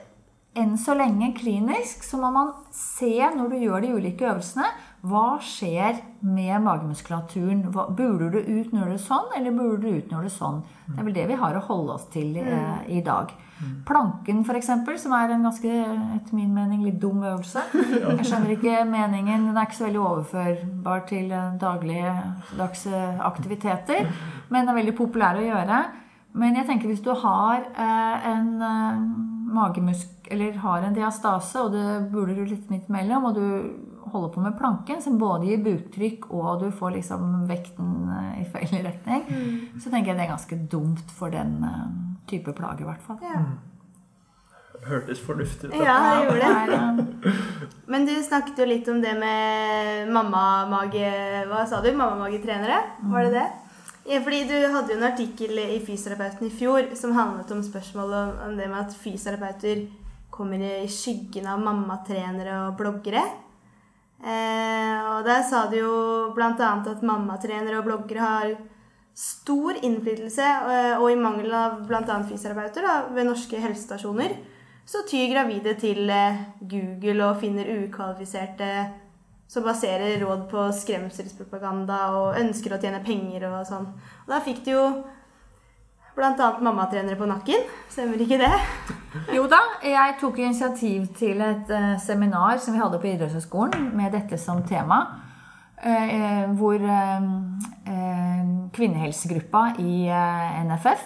[0.58, 4.70] enn så lenge klinisk så må man se når du gjør de ulike øvelsene,
[5.06, 7.68] hva skjer med magemuskulaturen?
[7.74, 10.34] Hva, buler du ut når du er sånn, eller buler du ut når du er
[10.34, 10.64] sånn?
[10.88, 13.30] Det er vel det vi har å holde oss til eh, i dag.
[13.86, 14.72] Planken, f.eks.,
[15.02, 15.70] som er en ganske,
[16.18, 17.62] etter min mening, litt dum øvelse.
[18.18, 19.48] Jeg skjønner ikke meningen.
[19.52, 24.12] Den er ikke så veldig overførbar til daglige dagligdagse aktiviteter,
[24.50, 25.82] men den er veldig populær å gjøre.
[26.38, 28.98] Men jeg tenker hvis du har eh, en eh,
[29.58, 33.48] magemusk eller har en diastase, og det buler litt midt mellom, og du
[34.12, 38.46] holder på med planken, som både gir buktrykk og du får liksom vekten eh, i
[38.52, 39.26] feil retning,
[39.82, 41.88] så tenker jeg det er ganske dumt for den eh,
[42.30, 43.20] type plage, i hvert fall.
[43.24, 43.46] Ja.
[44.88, 45.74] Hørtes fornuftig ut.
[45.74, 45.84] da.
[45.84, 47.32] ja, det gjorde det.
[47.92, 51.08] Men du snakket jo litt om det med mammamage...
[51.50, 51.90] Hva sa du?
[51.98, 52.78] Mammamagetrenere?
[53.10, 53.48] Var det det?
[54.08, 58.20] Ja, fordi du hadde jo en artikkel i Fysioterapeuten i fjor som handlet om spørsmålet
[58.22, 59.82] om, om det med at fysioterapeuter
[60.32, 63.24] kommer i skyggen av mammatrenere og bloggere.
[64.18, 65.96] Eh, og der sa du jo
[66.34, 66.52] bl.a.
[66.58, 68.54] at mammatrenere og bloggere har
[69.18, 72.22] stor innflytelse, eh, og i mangel av bl.a.
[72.30, 74.38] fysioterapeuter da, ved norske helsestasjoner,
[74.88, 78.72] så tyr gravide til eh, Google og finner ukvalifiserte
[79.48, 83.88] som baserer råd på skremselspropaganda og ønsker å tjene penger og sånn.
[84.26, 84.84] Og da fikk du jo
[86.18, 86.50] bl.a.
[86.62, 87.68] mammatrenere på nakken.
[87.94, 88.50] Stemmer ikke det?
[89.36, 94.16] Jo da, jeg tok initiativ til et uh, seminar som vi hadde på idrettshøyskolen med
[94.18, 95.04] dette som tema.
[95.78, 97.26] Uh, hvor uh,
[97.86, 100.08] eh, kvinnehelsgruppa i
[100.66, 101.04] NFF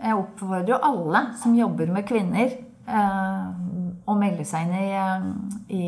[0.00, 4.88] Jeg oppfordrer jo alle som jobber med kvinner, å melde seg inn i,
[5.72, 5.84] i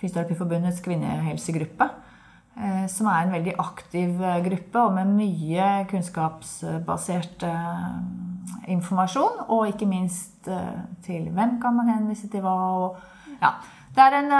[0.00, 1.86] Fysioterapiforbundets kvinnehelsegruppe.
[2.56, 7.86] Eh, Som er en veldig aktiv eh, gruppe og med mye kunnskapsbasert eh,
[8.74, 9.46] informasjon.
[9.48, 10.34] Og ikke minst
[11.02, 12.58] til hvem kan man henvise til hva.
[12.78, 13.56] Og, ja.
[13.96, 14.32] Det er en,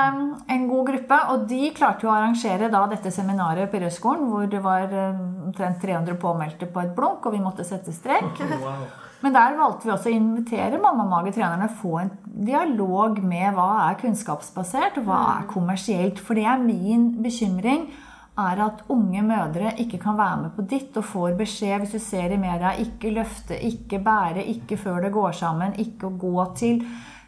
[0.52, 4.44] en god gruppe, og de klarte jo å arrangere da dette seminaret på Rødskolen, hvor
[4.52, 8.36] det var omtrent 300 påmeldte på et blunk, og vi måtte sette strek.
[8.60, 8.84] Wow.
[9.24, 12.10] Men der valgte vi også å invitere mamma-mage-trenerne få en
[12.46, 16.20] dialog med hva er kunnskapsbasert, og hva er kommersielt.
[16.22, 17.88] For det er min bekymring
[18.36, 22.00] er at unge mødre ikke kan være med på ditt og får beskjed hvis du
[22.04, 26.44] ser i media ikke løfte, ikke bære, ikke før det går sammen, ikke å gå
[26.58, 26.82] til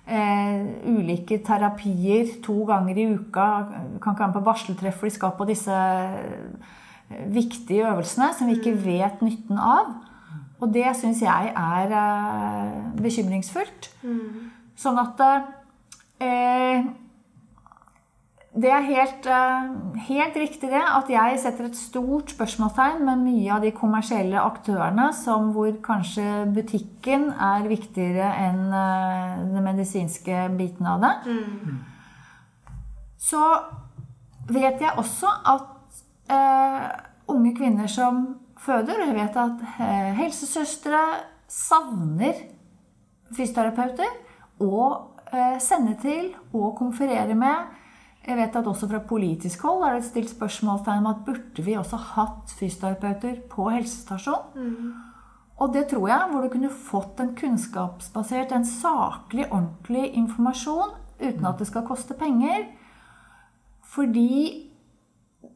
[0.05, 3.49] eh, ulike terapier to ganger i uka.
[4.03, 8.51] Kan ikke være med på barseltreff, for de skal på disse eh, viktige øvelsene som
[8.51, 9.97] vi ikke vet nytten av.
[10.61, 13.93] Og det syns jeg er eh, bekymringsfullt.
[14.79, 15.25] Sånn at
[16.23, 16.85] eh,
[18.59, 19.67] Det er helt, eh,
[20.09, 25.13] helt riktig det at jeg setter et stort spørsmålstegn med mye av de kommersielle aktørene
[25.15, 31.13] som hvor kanskje butikken er viktigere enn eh, den medisinske biten av det.
[33.19, 33.45] Så
[34.49, 36.85] vet jeg også at uh,
[37.35, 39.65] unge kvinner som føder, og jeg vet at
[40.17, 41.01] helsesøstre
[41.51, 42.39] savner
[43.35, 44.09] fysioterapeuter
[44.65, 44.87] å
[45.35, 47.78] uh, sende til og konferere med.
[48.29, 51.77] Jeg vet at også fra politisk hold er det stilt spørsmålstegn om at burde vi
[51.81, 54.51] også hatt fysioterapeuter på helsestasjon?
[55.59, 61.47] Og det tror jeg, hvor du kunne fått en kunnskapsbasert, en saklig, ordentlig informasjon uten
[61.49, 62.69] at det skal koste penger.
[63.83, 64.65] Fordi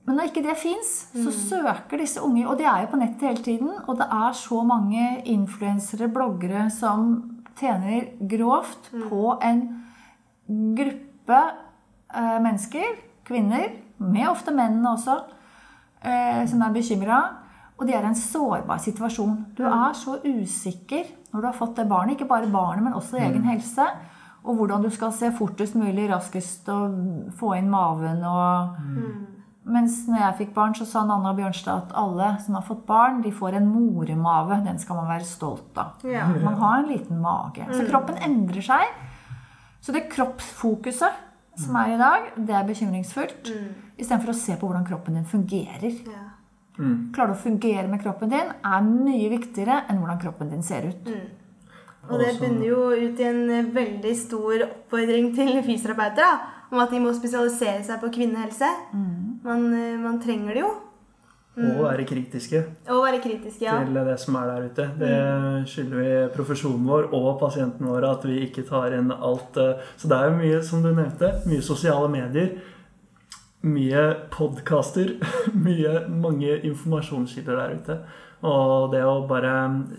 [0.07, 3.29] Men når ikke det fins, så søker disse unge Og de er jo på nettet
[3.29, 3.71] hele tiden.
[3.87, 7.23] Og det er så mange influensere, bloggere, som
[7.59, 9.63] tjener grovt på en
[10.77, 11.43] gruppe
[12.15, 13.71] mennesker, kvinner,
[14.03, 15.19] med ofte mennene også,
[16.03, 17.21] eh, som er bekymra.
[17.79, 19.37] Og de er i en sårbar situasjon.
[19.57, 23.19] Du er så usikker når du har fått det barnet, ikke bare barnet, men også
[23.19, 23.87] egen helse.
[24.45, 26.97] Og hvordan du skal se fortest mulig, raskest og
[27.39, 28.77] få inn maven og
[29.63, 33.21] Mens når jeg fikk barn, så sa Nanna Bjørnstad at alle som har fått barn,
[33.23, 34.57] de får en moremave.
[34.65, 36.03] Den skal man være stolt av.
[36.03, 36.25] Ja.
[36.27, 37.69] Man har en liten mage.
[37.71, 38.83] Så kroppen endrer seg.
[39.79, 41.15] Så det kroppsfokuset
[41.59, 43.51] som er i dag, det er bekymringsfullt.
[43.99, 45.99] Istedenfor å se på hvordan kroppen din fungerer.
[46.09, 46.25] Ja.
[47.13, 50.89] Klarer du å fungere med kroppen din, er mye viktigere enn hvordan kroppen din ser
[50.89, 51.11] ut.
[52.09, 56.31] Og det bunner jo ut i en eh, veldig stor oppfordring til fysioterapeuter da,
[56.73, 58.71] om at de må spesialisere seg på kvinnehelse.
[59.45, 60.73] Man, eh, man trenger det jo.
[61.53, 63.75] Og være kritiske Og være kritiske ja.
[63.85, 64.87] til det som er der ute.
[64.99, 69.57] Det skylder vi profesjonen vår og pasienten vår at vi ikke tar inn alt.
[69.61, 72.55] eh, Så det er jo mye, som du nevnte, mye sosiale medier.
[73.63, 75.13] Mye podkaster.
[76.25, 77.99] Mange informasjonskilder der ute.
[78.43, 79.53] Og det å bare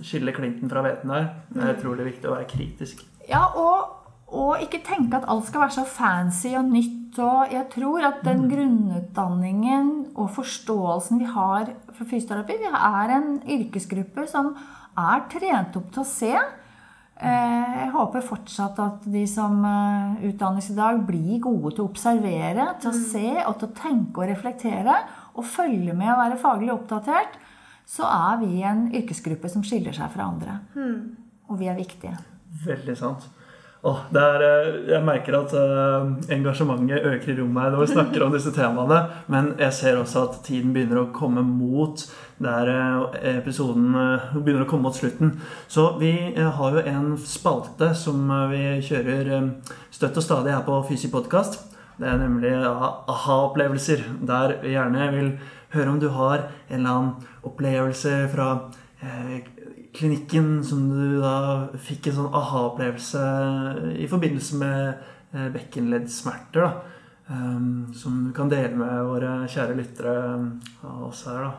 [0.04, 3.06] skille klinten fra hveten der, det er utrolig viktig å være kritisk.
[3.30, 3.93] Ja, og,
[4.28, 7.03] og ikke tenke at alt skal være så fancy og nytt.
[7.22, 13.30] Og jeg tror at den grunnutdanningen og forståelsen vi har for fysioterapi Vi er en
[13.45, 14.53] yrkesgruppe som
[14.97, 16.34] er trent opp til å se.
[16.34, 21.89] Eh, Jeg håper fortsatt at de som eh, utdannes i dag, blir gode til å
[21.91, 24.97] observere, til å se og til å tenke og reflektere.
[25.36, 27.38] Og følge med og være faglig oppdatert.
[27.89, 30.59] Så er vi en yrkesgruppe som skiller seg fra andre.
[31.49, 32.16] Og vi er viktige.
[32.66, 33.26] Veldig sant.
[33.84, 38.32] Det er, eh, jeg merker at uh, engasjementet øker i rommet når vi snakker om
[38.32, 39.00] disse temaene.
[39.28, 42.06] Men jeg ser også at tiden begynner å komme mot
[42.40, 45.34] der uh, episoden uh, begynner å komme mot slutten.
[45.68, 48.24] Så vi har jo en spalte som
[48.54, 49.52] vi kjører eh,
[49.92, 51.60] støtt og stadig her på Fysi Podkast.
[52.00, 54.06] Det er nemlig aha- aha-opplevelser.
[54.24, 55.34] Der vi gjerne vil
[55.76, 57.14] høre om du har en eller annen
[57.44, 58.48] opplevelse fra
[59.94, 61.36] klinikken som du da
[61.78, 63.22] fikk en sånn aha-opplevelse
[64.02, 66.66] i forbindelse med eh, bekkenleddsmerter.
[66.66, 66.89] da.
[67.30, 70.16] Um, som du kan dele med våre kjære lyttere
[70.84, 71.54] av oss her, da.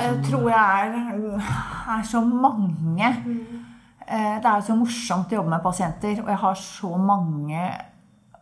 [0.00, 1.38] Jeg tror jeg er,
[1.94, 3.12] er så mange.
[4.06, 7.62] Eh, Det er jo så morsomt å jobbe med pasienter, og jeg har så mange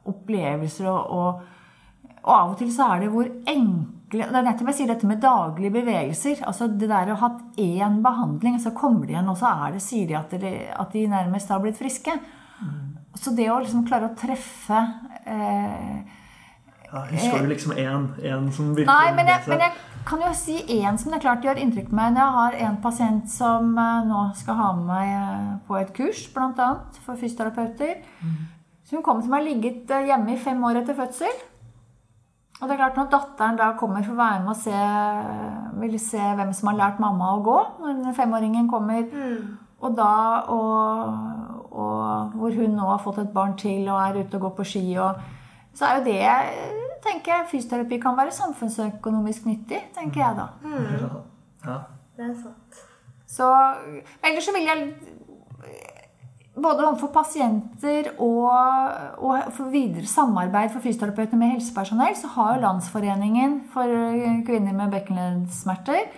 [0.08, 1.40] opplevelser og, og,
[2.22, 5.08] og av og til så er det hvor enkle Det er nettopp jeg sier dette
[5.08, 6.42] med daglige bevegelser.
[6.48, 9.74] altså Det der å ha hatt én behandling, så kommer de igjen, og så er
[9.76, 12.14] det, sier de at, de at de nærmest har blitt friske.
[13.18, 14.78] Så det å liksom klare å treffe
[15.26, 16.16] eh,
[16.88, 19.72] Ja, husker du liksom én, én som virkelig Nei, men jeg, men jeg
[20.08, 22.16] kan jo si én som det er klart gjør inntrykk på meg.
[22.16, 26.24] Jeg har en pasient som eh, nå skal ha med meg eh, på et kurs,
[26.32, 26.70] bl.a.
[27.04, 28.00] for fysioterapeuter.
[28.88, 31.42] Så hun kom til meg ligget eh, hjemme i fem år etter fødsel.
[32.58, 34.78] Og det er klart Når datteren da kommer for å være med og se,
[35.78, 37.58] vil se hvem som har lært mamma å gå,
[38.00, 39.06] når femåringen kommer,
[39.78, 40.12] og da
[40.50, 41.12] og,
[41.70, 44.66] og hvor hun nå har fått et barn til og er ute og går på
[44.72, 45.20] ski og
[45.78, 46.18] Så er jo det
[47.04, 50.46] tenker jeg, Fysioterapi kan være samfunnsøkonomisk nyttig, tenker jeg da.
[50.64, 51.10] Ja.
[51.68, 51.76] Ja.
[52.16, 52.80] Det er sant.
[53.28, 53.46] Så
[54.26, 54.88] ellers så vil jeg
[56.62, 58.48] både overfor pasienter og,
[59.18, 63.92] og for videre samarbeid for fysioterapeuter med helsepersonell, så har jo Landsforeningen for
[64.46, 66.08] kvinner med bekkenleddsmerter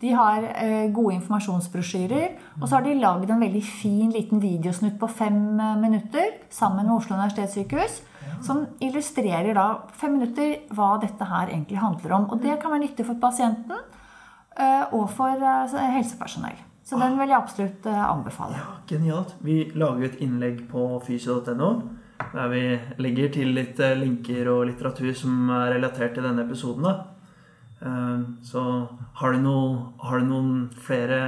[0.00, 2.36] de har eh, gode informasjonsbrosjyrer.
[2.60, 6.86] Og så har de lagd en veldig fin liten videosnutt på fem eh, minutter sammen
[6.86, 8.02] med Oslo universitetssykehus.
[8.44, 9.66] Som illustrerer da
[9.98, 12.28] fem minutter hva dette her egentlig handler om.
[12.30, 16.67] Og det kan være nyttig for pasienten eh, og for eh, helsepersonell.
[16.88, 18.56] Så den vil jeg absolutt eh, anbefale.
[18.56, 19.34] Ja, genialt.
[19.44, 21.70] Vi lager et innlegg på fysio.no.
[22.32, 22.62] Der vi
[23.02, 26.88] legger til litt eh, linker og litteratur som er relatert til denne episoden.
[27.84, 28.62] Eh, Så
[29.20, 31.20] har du, noe, har du noen flere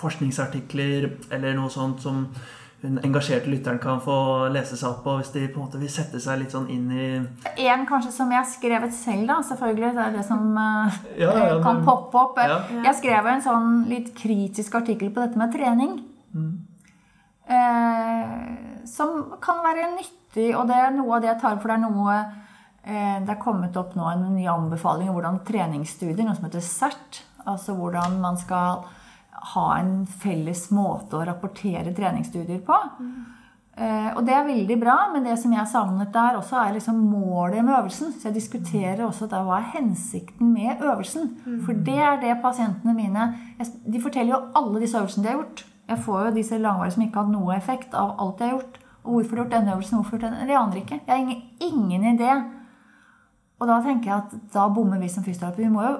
[0.00, 2.26] forskningsartikler eller noe sånt som
[2.84, 4.14] den engasjerte lytteren kan få
[4.52, 6.90] lese seg opp på hvis de på en måte vil sette seg litt sånn inn
[6.92, 7.06] i
[7.64, 9.38] En kanskje som jeg har skrevet selv, da.
[9.48, 9.94] Selvfølgelig.
[9.96, 12.38] Det er det som uh, Ja, ja, kan men- poppe opp.
[12.44, 12.60] Ja.
[12.90, 15.96] Jeg skrev en sånn litt kritisk artikkel på dette med trening.
[17.44, 21.76] Eh, som kan være nyttig, og det er noe av det jeg tar for det
[21.76, 26.36] er noe eh, Det er kommet opp nå en ny anbefaling om hvordan treningsstudier, noe
[26.38, 28.86] som heter CERT, altså hvordan man skal
[29.54, 32.78] ha en felles måte å rapportere treningsstudier på.
[33.74, 37.00] Eh, og det er veldig bra, men det som jeg savnet der også, er liksom
[37.10, 38.14] målet med øvelsen.
[38.14, 41.32] Så jeg diskuterer også der hva er hensikten med øvelsen.
[41.66, 43.32] For det er det pasientene mine
[43.84, 45.66] De forteller jo alle disse øvelsene de har gjort.
[45.88, 48.58] Jeg får jo disse langvarige som ikke har hatt noe effekt av alt jeg har
[48.58, 48.78] gjort.
[49.04, 50.48] Og hvorfor har de gjort denne øvelsen, hvorfor har de gjort den?
[50.48, 51.00] Det aner ikke.
[51.06, 52.30] Jeg har ingen, ingen idé.
[53.60, 55.66] Og da tenker jeg at da bommer vi som fysioterapeuter.
[55.66, 55.94] Vi må jo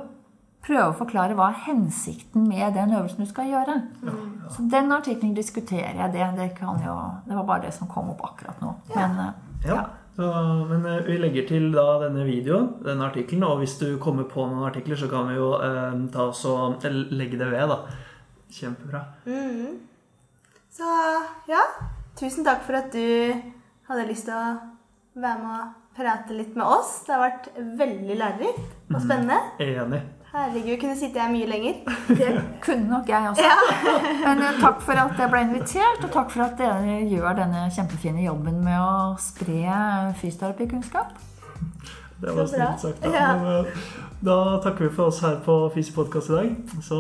[0.65, 3.77] prøve å forklare hva er hensikten med den øvelsen du skal gjøre.
[4.55, 6.13] Så den artikkelen diskuterer jeg.
[6.15, 6.95] Det, det, kan jo,
[7.29, 8.75] det var bare det som kom opp akkurat nå.
[8.95, 9.37] Men eh,
[9.69, 9.83] Ja.
[10.15, 10.29] Så,
[10.71, 14.45] men eh, vi legger til da denne videoen, denne artikkelen, og hvis du kommer på
[14.47, 17.81] noen artikler, så kan vi jo eh, ta oss og legge det ved, da.
[18.55, 19.03] Kjempebra.
[20.75, 20.91] Så
[21.51, 21.65] ja,
[22.19, 23.35] tusen takk for at du
[23.89, 24.55] hadde lyst til å
[25.19, 27.01] være med og prate litt med oss.
[27.07, 29.41] Det har vært veldig lærerikt og spennende.
[29.63, 30.03] Enig.
[30.35, 31.77] Herregud, kunne sitte her mye lenger.
[32.19, 32.31] det
[32.65, 33.51] kunne nok jeg også.
[34.25, 37.69] Men eh, takk for at jeg ble invitert, og takk for at dere gjør denne
[37.75, 39.69] kjempefine jobben med å spre
[40.19, 41.15] fysioterapikunnskap.
[42.25, 43.05] Det var snilt sagt.
[43.05, 43.13] Da.
[43.15, 43.29] Ja.
[43.39, 46.81] Men, eh, da takker vi for oss her på Fysi-podkast i dag.
[46.83, 46.99] Så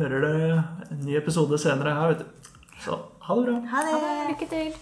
[0.00, 2.50] hører dere en ny episode senere her, vet du.
[2.82, 2.98] Så
[3.28, 3.60] ha det bra.
[3.70, 4.16] Ha det.
[4.32, 4.74] Lykke til!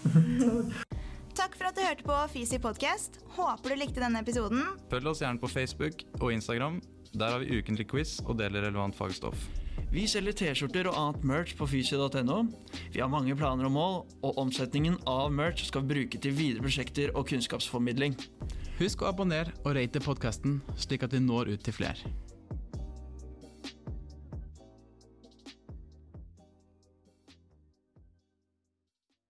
[1.43, 3.21] Takk for at du hørte på Fysi podcast.
[3.37, 4.65] Håper du likte denne episoden.
[4.89, 6.81] Følg oss gjerne på Facebook og Instagram.
[7.13, 9.37] Der har vi ukentlig quiz og deler relevant fagstoff.
[9.93, 12.39] Vi selger T-skjorter og annet merch på fysio.no.
[12.93, 16.65] Vi har mange planer og mål, og omsetningen av merch skal vi bruke til videre
[16.65, 18.17] prosjekter og kunnskapsformidling.
[18.79, 22.13] Husk å abonnere og rate podkasten, slik at vi når ut til flere.